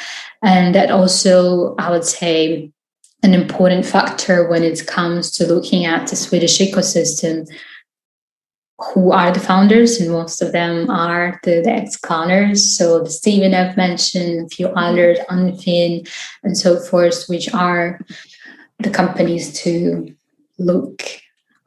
and 0.43 0.75
that 0.75 0.91
also, 0.91 1.75
I 1.77 1.91
would 1.91 2.05
say, 2.05 2.71
an 3.23 3.35
important 3.35 3.85
factor 3.85 4.49
when 4.49 4.63
it 4.63 4.87
comes 4.87 5.31
to 5.33 5.47
looking 5.47 5.85
at 5.85 6.09
the 6.09 6.17
Swedish 6.17 6.59
ecosystem 6.59 7.47
who 8.79 9.11
are 9.11 9.33
the 9.33 9.41
founders, 9.41 9.99
and 9.99 10.11
most 10.11 10.41
of 10.41 10.53
them 10.53 10.89
are 10.89 11.41
the, 11.43 11.61
the 11.63 11.71
ex-Klarners. 11.71 12.59
So 12.59 13.03
the 13.03 13.11
Stephen 13.11 13.55
I've 13.55 13.77
mentioned, 13.77 14.47
a 14.47 14.49
few 14.49 14.69
others, 14.69 15.19
Anyfin, 15.29 16.09
and 16.45 16.57
so 16.57 16.79
forth, 16.79 17.27
which 17.27 17.53
are 17.53 18.01
the 18.79 18.91
companies 18.91 19.53
to 19.63 20.15
look 20.59 21.03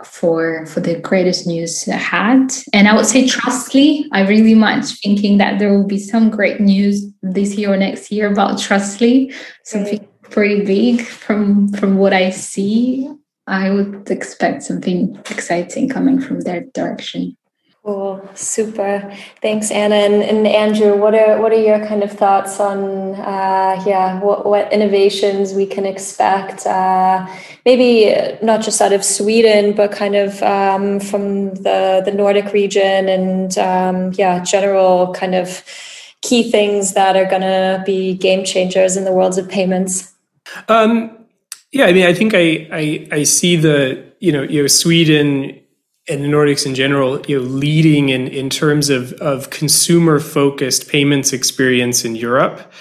for 0.06 0.66
for 0.66 0.80
the 0.80 1.00
greatest 1.00 1.46
news 1.46 1.88
ahead. 1.88 2.52
And 2.74 2.88
I 2.88 2.96
would 2.96 3.06
say 3.06 3.28
Trustly. 3.28 4.08
I 4.12 4.28
really 4.28 4.56
much 4.56 4.86
thinking 5.04 5.38
that 5.38 5.60
there 5.60 5.72
will 5.72 5.86
be 5.86 6.00
some 6.00 6.30
great 6.30 6.60
news 6.60 7.06
this 7.22 7.56
year 7.56 7.74
or 7.74 7.78
next 7.78 8.12
year 8.12 8.32
about 8.32 8.58
Trustly. 8.58 9.34
Something 9.64 10.08
pretty 10.24 10.66
big 10.66 11.02
from 11.06 11.68
from 11.74 11.98
what 11.98 12.14
I 12.14 12.30
see. 12.32 13.10
I 13.48 13.70
would 13.72 14.10
expect 14.10 14.64
something 14.64 15.18
exciting 15.30 15.90
coming 15.90 16.22
from 16.22 16.42
that 16.42 16.74
direction. 16.74 17.38
Cool, 17.84 18.30
super. 18.36 19.12
Thanks, 19.42 19.72
Anna 19.72 19.96
and, 19.96 20.22
and, 20.22 20.46
Andrew. 20.46 20.96
What 20.96 21.16
are 21.16 21.42
what 21.42 21.52
are 21.52 21.60
your 21.60 21.84
kind 21.88 22.04
of 22.04 22.12
thoughts 22.12 22.60
on 22.60 23.16
uh, 23.16 23.84
yeah 23.88 24.20
what, 24.20 24.46
what 24.46 24.72
innovations 24.72 25.54
we 25.56 25.66
can 25.66 25.88
expect? 25.88 26.68
Uh, 26.68 27.26
maybe 27.66 28.38
not 28.44 28.62
just 28.62 28.82
out 28.82 28.94
of 28.94 29.04
Sweden, 29.04 29.74
but 29.74 29.92
kind 29.92 30.16
of 30.16 30.44
um, 30.44 31.00
from 31.00 31.56
the 31.56 32.04
the 32.06 32.12
Nordic 32.12 32.54
region 32.54 33.10
and 33.10 33.58
um, 33.58 34.12
yeah, 34.14 34.44
general 34.44 35.12
kind 35.16 35.34
of 35.34 35.64
key 36.22 36.52
things 36.52 36.94
that 36.94 37.18
are 37.18 37.26
going 37.26 37.42
to 37.42 37.82
be 37.84 38.14
game 38.14 38.46
changers 38.46 38.96
in 38.96 39.06
the 39.06 39.12
worlds 39.12 39.40
of 39.40 39.50
payments. 39.50 40.14
Um, 40.68 41.21
yeah, 41.72 41.86
I 41.86 41.94
mean, 41.94 42.06
I 42.06 42.14
think 42.14 42.34
I, 42.34 42.68
I 42.72 43.08
I 43.12 43.24
see 43.24 43.56
the 43.56 44.04
you 44.20 44.32
know 44.32 44.44
you 44.44 44.62
know 44.62 44.68
Sweden 44.68 45.62
and 46.10 46.24
the 46.24 46.28
Nordics 46.28 46.66
in 46.66 46.76
general, 46.76 47.22
you 47.28 47.40
know, 47.40 47.44
leading 47.44 48.10
in, 48.10 48.28
in 48.28 48.50
terms 48.50 48.90
of, 48.90 49.14
of 49.14 49.50
consumer 49.50 50.20
focused 50.20 50.90
payments 50.90 51.32
experience 51.32 52.04
in 52.04 52.16
Europe. 52.16 52.72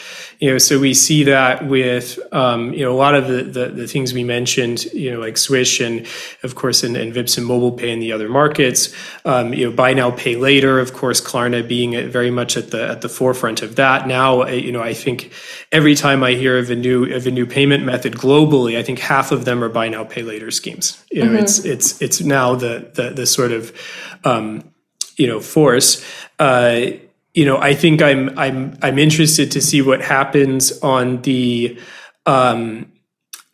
You 0.40 0.52
know, 0.52 0.58
so 0.58 0.78
we 0.78 0.94
see 0.94 1.24
that 1.24 1.66
with 1.66 2.18
um, 2.32 2.72
you 2.72 2.80
know 2.80 2.92
a 2.92 2.96
lot 2.96 3.14
of 3.14 3.28
the, 3.28 3.42
the, 3.42 3.66
the 3.66 3.86
things 3.86 4.14
we 4.14 4.24
mentioned, 4.24 4.84
you 4.86 5.10
know, 5.10 5.20
like 5.20 5.36
Swish 5.36 5.80
and 5.80 6.06
of 6.42 6.54
course 6.54 6.82
and, 6.82 6.96
and 6.96 7.12
Vipps 7.12 7.36
and 7.36 7.46
MobilePay 7.46 7.88
in 7.88 8.00
the 8.00 8.12
other 8.12 8.28
markets. 8.28 8.94
Um, 9.26 9.52
you 9.52 9.68
know, 9.68 9.76
buy 9.76 9.92
now, 9.92 10.10
pay 10.10 10.36
later. 10.36 10.78
Of 10.78 10.94
course, 10.94 11.20
Klarna 11.20 11.66
being 11.66 12.10
very 12.10 12.30
much 12.30 12.56
at 12.56 12.70
the 12.70 12.88
at 12.88 13.02
the 13.02 13.08
forefront 13.10 13.60
of 13.60 13.76
that. 13.76 14.06
Now, 14.06 14.46
you 14.46 14.72
know, 14.72 14.80
I 14.80 14.94
think 14.94 15.30
every 15.72 15.94
time 15.94 16.24
I 16.24 16.32
hear 16.32 16.56
of 16.56 16.70
a 16.70 16.76
new 16.76 17.04
of 17.12 17.26
a 17.26 17.30
new 17.30 17.44
payment 17.44 17.84
method 17.84 18.14
globally, 18.14 18.78
I 18.78 18.82
think 18.82 18.98
half 18.98 19.32
of 19.32 19.44
them 19.44 19.62
are 19.62 19.68
buy 19.68 19.90
now, 19.90 20.04
pay 20.04 20.22
later 20.22 20.50
schemes. 20.50 21.04
You 21.10 21.24
know, 21.24 21.32
mm-hmm. 21.32 21.44
it's 21.44 21.64
it's 21.66 22.00
it's 22.00 22.22
now 22.22 22.54
the 22.54 22.90
the 22.94 23.10
the 23.10 23.26
sort 23.26 23.52
of 23.52 23.76
um, 24.24 24.72
you 25.18 25.26
know 25.26 25.40
force. 25.40 26.02
Uh, 26.38 26.92
you 27.34 27.44
know, 27.44 27.58
I 27.58 27.74
think 27.74 28.02
I'm 28.02 28.36
I'm 28.38 28.76
I'm 28.82 28.98
interested 28.98 29.50
to 29.52 29.60
see 29.60 29.82
what 29.82 30.02
happens 30.02 30.78
on 30.80 31.22
the 31.22 31.78
um, 32.26 32.90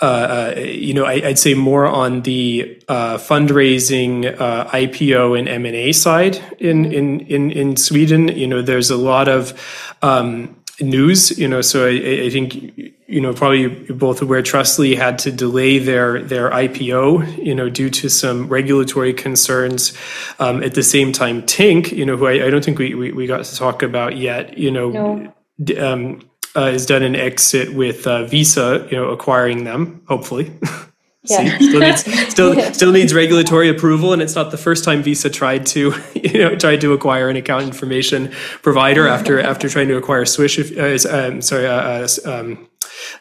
uh, 0.01 0.53
uh, 0.57 0.61
you 0.61 0.93
know, 0.93 1.07
I, 1.07 1.21
would 1.21 1.39
say 1.39 1.55
more 1.55 1.87
on 1.87 2.21
the 2.23 2.83
uh, 2.87 3.17
fundraising, 3.17 4.39
uh, 4.39 4.67
IPO, 4.67 5.39
and 5.39 5.49
M 5.49 5.65
and 5.65 5.75
A 5.75 5.93
side 5.93 6.39
in, 6.59 6.85
in 6.85 7.21
in 7.21 7.51
in 7.51 7.77
Sweden. 7.77 8.29
You 8.29 8.47
know, 8.47 8.61
there's 8.61 8.91
a 8.91 8.97
lot 8.97 9.27
of 9.27 9.59
um, 10.03 10.55
news. 10.81 11.39
You 11.39 11.49
know, 11.49 11.63
so 11.63 11.87
I, 11.87 12.25
I, 12.25 12.31
think 12.31 12.95
you 13.07 13.21
know 13.21 13.33
probably 13.33 13.61
you're 13.61 13.97
both 13.97 14.21
aware 14.23 14.43
Trustly 14.43 14.97
had 14.97 15.19
to 15.21 15.33
delay 15.33 15.79
their 15.79 16.21
their 16.23 16.51
IPO. 16.51 17.45
You 17.45 17.55
know, 17.55 17.69
due 17.69 17.91
to 17.91 18.09
some 18.09 18.49
regulatory 18.49 19.13
concerns. 19.13 19.97
Um, 20.39 20.63
at 20.63 20.75
the 20.75 20.83
same 20.83 21.13
time, 21.13 21.43
Tink, 21.43 21.93
you 21.93 22.05
know, 22.05 22.17
who 22.17 22.27
I, 22.27 22.47
I 22.47 22.51
don't 22.51 22.65
think 22.65 22.79
we, 22.79 22.95
we, 22.95 23.13
we 23.13 23.27
got 23.27 23.45
to 23.45 23.57
talk 23.57 23.83
about 23.83 24.17
yet. 24.17 24.59
You 24.59 24.71
know. 24.71 24.91
No. 24.91 25.33
Um, 25.79 26.21
uh, 26.55 26.73
has 26.73 26.87
done 26.87 27.03
an 27.03 27.15
exit 27.15 27.75
with 27.75 28.07
uh, 28.07 28.25
Visa, 28.25 28.89
you 28.91 28.97
know, 28.97 29.11
acquiring 29.11 29.65
them. 29.65 30.03
Hopefully, 30.09 30.51
Yeah. 31.29 31.59
still 31.59 31.81
needs 31.81 32.05
still 32.31 32.73
still 32.73 32.93
needs 32.93 33.13
regulatory 33.15 33.69
approval, 33.69 34.13
and 34.13 34.23
it's 34.23 34.35
not 34.35 34.51
the 34.51 34.57
first 34.57 34.85
time 34.85 35.03
Visa 35.03 35.29
tried 35.29 35.67
to 35.67 35.93
you 36.15 36.39
know 36.39 36.57
tried 36.57 36.81
to 36.83 36.93
acquire 36.93 37.29
an 37.29 37.37
account 37.37 37.65
information 37.65 38.31
provider 38.63 39.07
after 39.09 39.41
after 39.41 39.69
trying 39.69 39.89
to 39.89 39.97
acquire 39.97 40.25
Swish. 40.25 40.59
Uh, 40.59 40.99
um, 41.11 41.43
sorry, 41.43 41.67
uh, 41.67 41.73
uh, 41.73 42.09
um, 42.25 42.69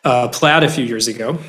uh, 0.04 0.28
Plaid 0.30 0.64
a 0.64 0.70
few 0.70 0.86
years 0.86 1.08
ago. 1.08 1.40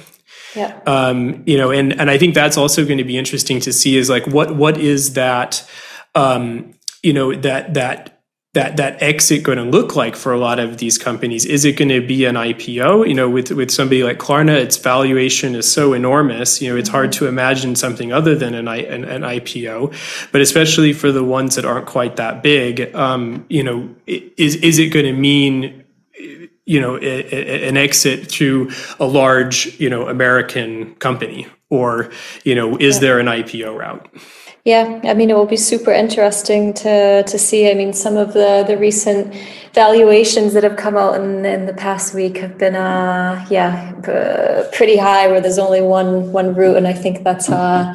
Yeah. 0.54 0.80
Um, 0.86 1.42
you 1.46 1.58
know, 1.58 1.70
and 1.70 1.98
and 2.00 2.10
I 2.10 2.18
think 2.18 2.34
that's 2.34 2.56
also 2.56 2.84
going 2.84 2.98
to 2.98 3.04
be 3.04 3.18
interesting 3.18 3.60
to 3.60 3.72
see 3.72 3.96
is 3.96 4.08
like 4.08 4.26
what 4.26 4.56
what 4.56 4.78
is 4.78 5.12
that 5.14 5.68
um, 6.14 6.74
you 7.02 7.12
know 7.12 7.34
that 7.34 7.74
that 7.74 8.16
that 8.56 8.78
that 8.78 9.02
exit 9.02 9.42
going 9.42 9.58
to 9.58 9.64
look 9.64 9.94
like 9.94 10.16
for 10.16 10.32
a 10.32 10.38
lot 10.38 10.58
of 10.58 10.78
these 10.78 10.96
companies? 10.96 11.44
Is 11.44 11.66
it 11.66 11.76
going 11.76 11.90
to 11.90 12.00
be 12.00 12.24
an 12.24 12.36
IPO? 12.36 13.06
You 13.06 13.12
know, 13.12 13.28
with 13.28 13.50
with 13.50 13.70
somebody 13.70 14.02
like 14.02 14.18
Klarna, 14.18 14.56
its 14.56 14.78
valuation 14.78 15.54
is 15.54 15.70
so 15.70 15.92
enormous. 15.92 16.62
You 16.62 16.70
know, 16.70 16.76
it's 16.78 16.88
hard 16.88 17.12
to 17.12 17.26
imagine 17.26 17.76
something 17.76 18.14
other 18.14 18.34
than 18.34 18.54
an 18.54 18.66
an, 18.66 19.04
an 19.04 19.22
IPO. 19.22 20.30
But 20.32 20.40
especially 20.40 20.94
for 20.94 21.12
the 21.12 21.22
ones 21.22 21.54
that 21.56 21.66
aren't 21.66 21.86
quite 21.86 22.16
that 22.16 22.42
big, 22.42 22.94
um, 22.94 23.44
you 23.50 23.62
know, 23.62 23.94
is 24.06 24.56
is 24.56 24.78
it 24.78 24.88
going 24.88 25.06
to 25.06 25.12
mean 25.12 25.84
you 26.66 26.80
know 26.80 26.96
a, 26.96 27.00
a, 27.02 27.68
an 27.68 27.76
exit 27.76 28.28
to 28.30 28.70
a 29.00 29.06
large 29.06 29.78
you 29.80 29.88
know 29.88 30.08
American 30.08 30.94
company, 30.96 31.46
or 31.70 32.10
you 32.44 32.54
know, 32.54 32.76
is 32.76 33.00
there 33.00 33.18
an 33.18 33.26
IPO 33.26 33.78
route? 33.78 34.08
Yeah, 34.66 35.00
I 35.04 35.14
mean, 35.14 35.30
it 35.30 35.36
will 35.36 35.46
be 35.46 35.56
super 35.56 35.92
interesting 35.92 36.74
to 36.82 37.22
to 37.22 37.38
see. 37.38 37.70
I 37.70 37.74
mean, 37.74 37.92
some 37.92 38.16
of 38.16 38.32
the 38.32 38.64
the 38.66 38.76
recent 38.76 39.32
valuations 39.76 40.54
that 40.54 40.64
have 40.64 40.76
come 40.76 40.96
out 40.96 41.20
in, 41.20 41.44
in 41.44 41.66
the 41.66 41.74
past 41.74 42.14
week 42.14 42.38
have 42.38 42.56
been, 42.56 42.74
uh, 42.74 43.44
yeah, 43.50 43.92
pretty 44.72 44.96
high. 44.96 45.28
Where 45.28 45.40
there's 45.40 45.58
only 45.58 45.82
one 45.82 46.32
one 46.32 46.52
route, 46.54 46.76
and 46.78 46.88
I 46.88 46.94
think 46.94 47.22
that's 47.22 47.48
uh, 47.48 47.94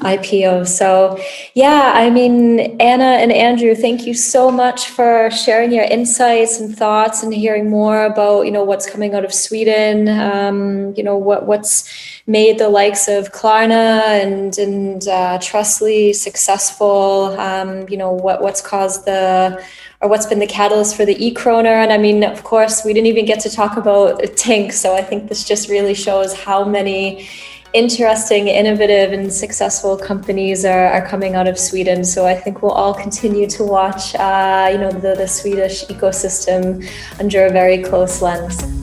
IPO. 0.00 0.68
So, 0.68 1.18
yeah, 1.54 1.92
I 1.96 2.10
mean, 2.10 2.60
Anna 2.78 3.16
and 3.22 3.32
Andrew, 3.32 3.74
thank 3.74 4.06
you 4.06 4.14
so 4.14 4.50
much 4.50 4.90
for 4.90 5.30
sharing 5.30 5.72
your 5.72 5.84
insights 5.84 6.60
and 6.60 6.76
thoughts, 6.76 7.24
and 7.24 7.34
hearing 7.34 7.68
more 7.68 8.04
about 8.04 8.42
you 8.42 8.52
know 8.52 8.62
what's 8.62 8.88
coming 8.88 9.14
out 9.14 9.24
of 9.24 9.34
Sweden. 9.34 10.08
Um, 10.08 10.94
you 10.96 11.02
know 11.02 11.16
what 11.16 11.46
what's 11.46 11.90
made 12.28 12.58
the 12.58 12.68
likes 12.68 13.08
of 13.08 13.32
Klarna 13.32 14.02
and 14.22 14.56
and 14.58 15.08
uh, 15.08 15.38
Trustly 15.40 16.11
successful. 16.12 17.38
Um, 17.38 17.88
you 17.88 17.96
know 17.96 18.12
what 18.12 18.42
what's 18.42 18.60
caused 18.60 19.04
the 19.04 19.64
or 20.00 20.08
what's 20.08 20.26
been 20.26 20.40
the 20.40 20.46
catalyst 20.46 20.96
for 20.96 21.04
the 21.04 21.16
e-krona. 21.24 21.82
And 21.82 21.92
i 21.92 21.98
mean 21.98 22.24
of 22.24 22.42
course 22.42 22.84
we 22.84 22.92
didn't 22.92 23.06
even 23.06 23.24
get 23.24 23.40
to 23.40 23.50
talk 23.50 23.76
about 23.76 24.20
tink 24.44 24.72
so 24.72 24.94
i 24.94 25.02
think 25.02 25.28
this 25.28 25.44
just 25.44 25.68
really 25.68 25.94
shows 25.94 26.34
how 26.34 26.64
many 26.64 27.28
interesting 27.72 28.48
innovative 28.48 29.12
and 29.12 29.32
successful 29.32 29.96
companies 29.96 30.62
are, 30.64 30.88
are 30.88 31.06
coming 31.06 31.34
out 31.34 31.46
of 31.46 31.58
sweden. 31.58 32.04
So 32.04 32.26
i 32.26 32.34
think 32.34 32.62
we'll 32.62 32.72
all 32.72 32.94
continue 32.94 33.48
to 33.50 33.64
watch 33.64 34.14
uh, 34.16 34.68
you 34.72 34.78
know 34.78 34.90
the, 34.90 35.14
the 35.14 35.28
swedish 35.28 35.84
ecosystem 35.86 36.86
under 37.20 37.46
a 37.46 37.50
very 37.50 37.82
close 37.82 38.20
lens 38.20 38.81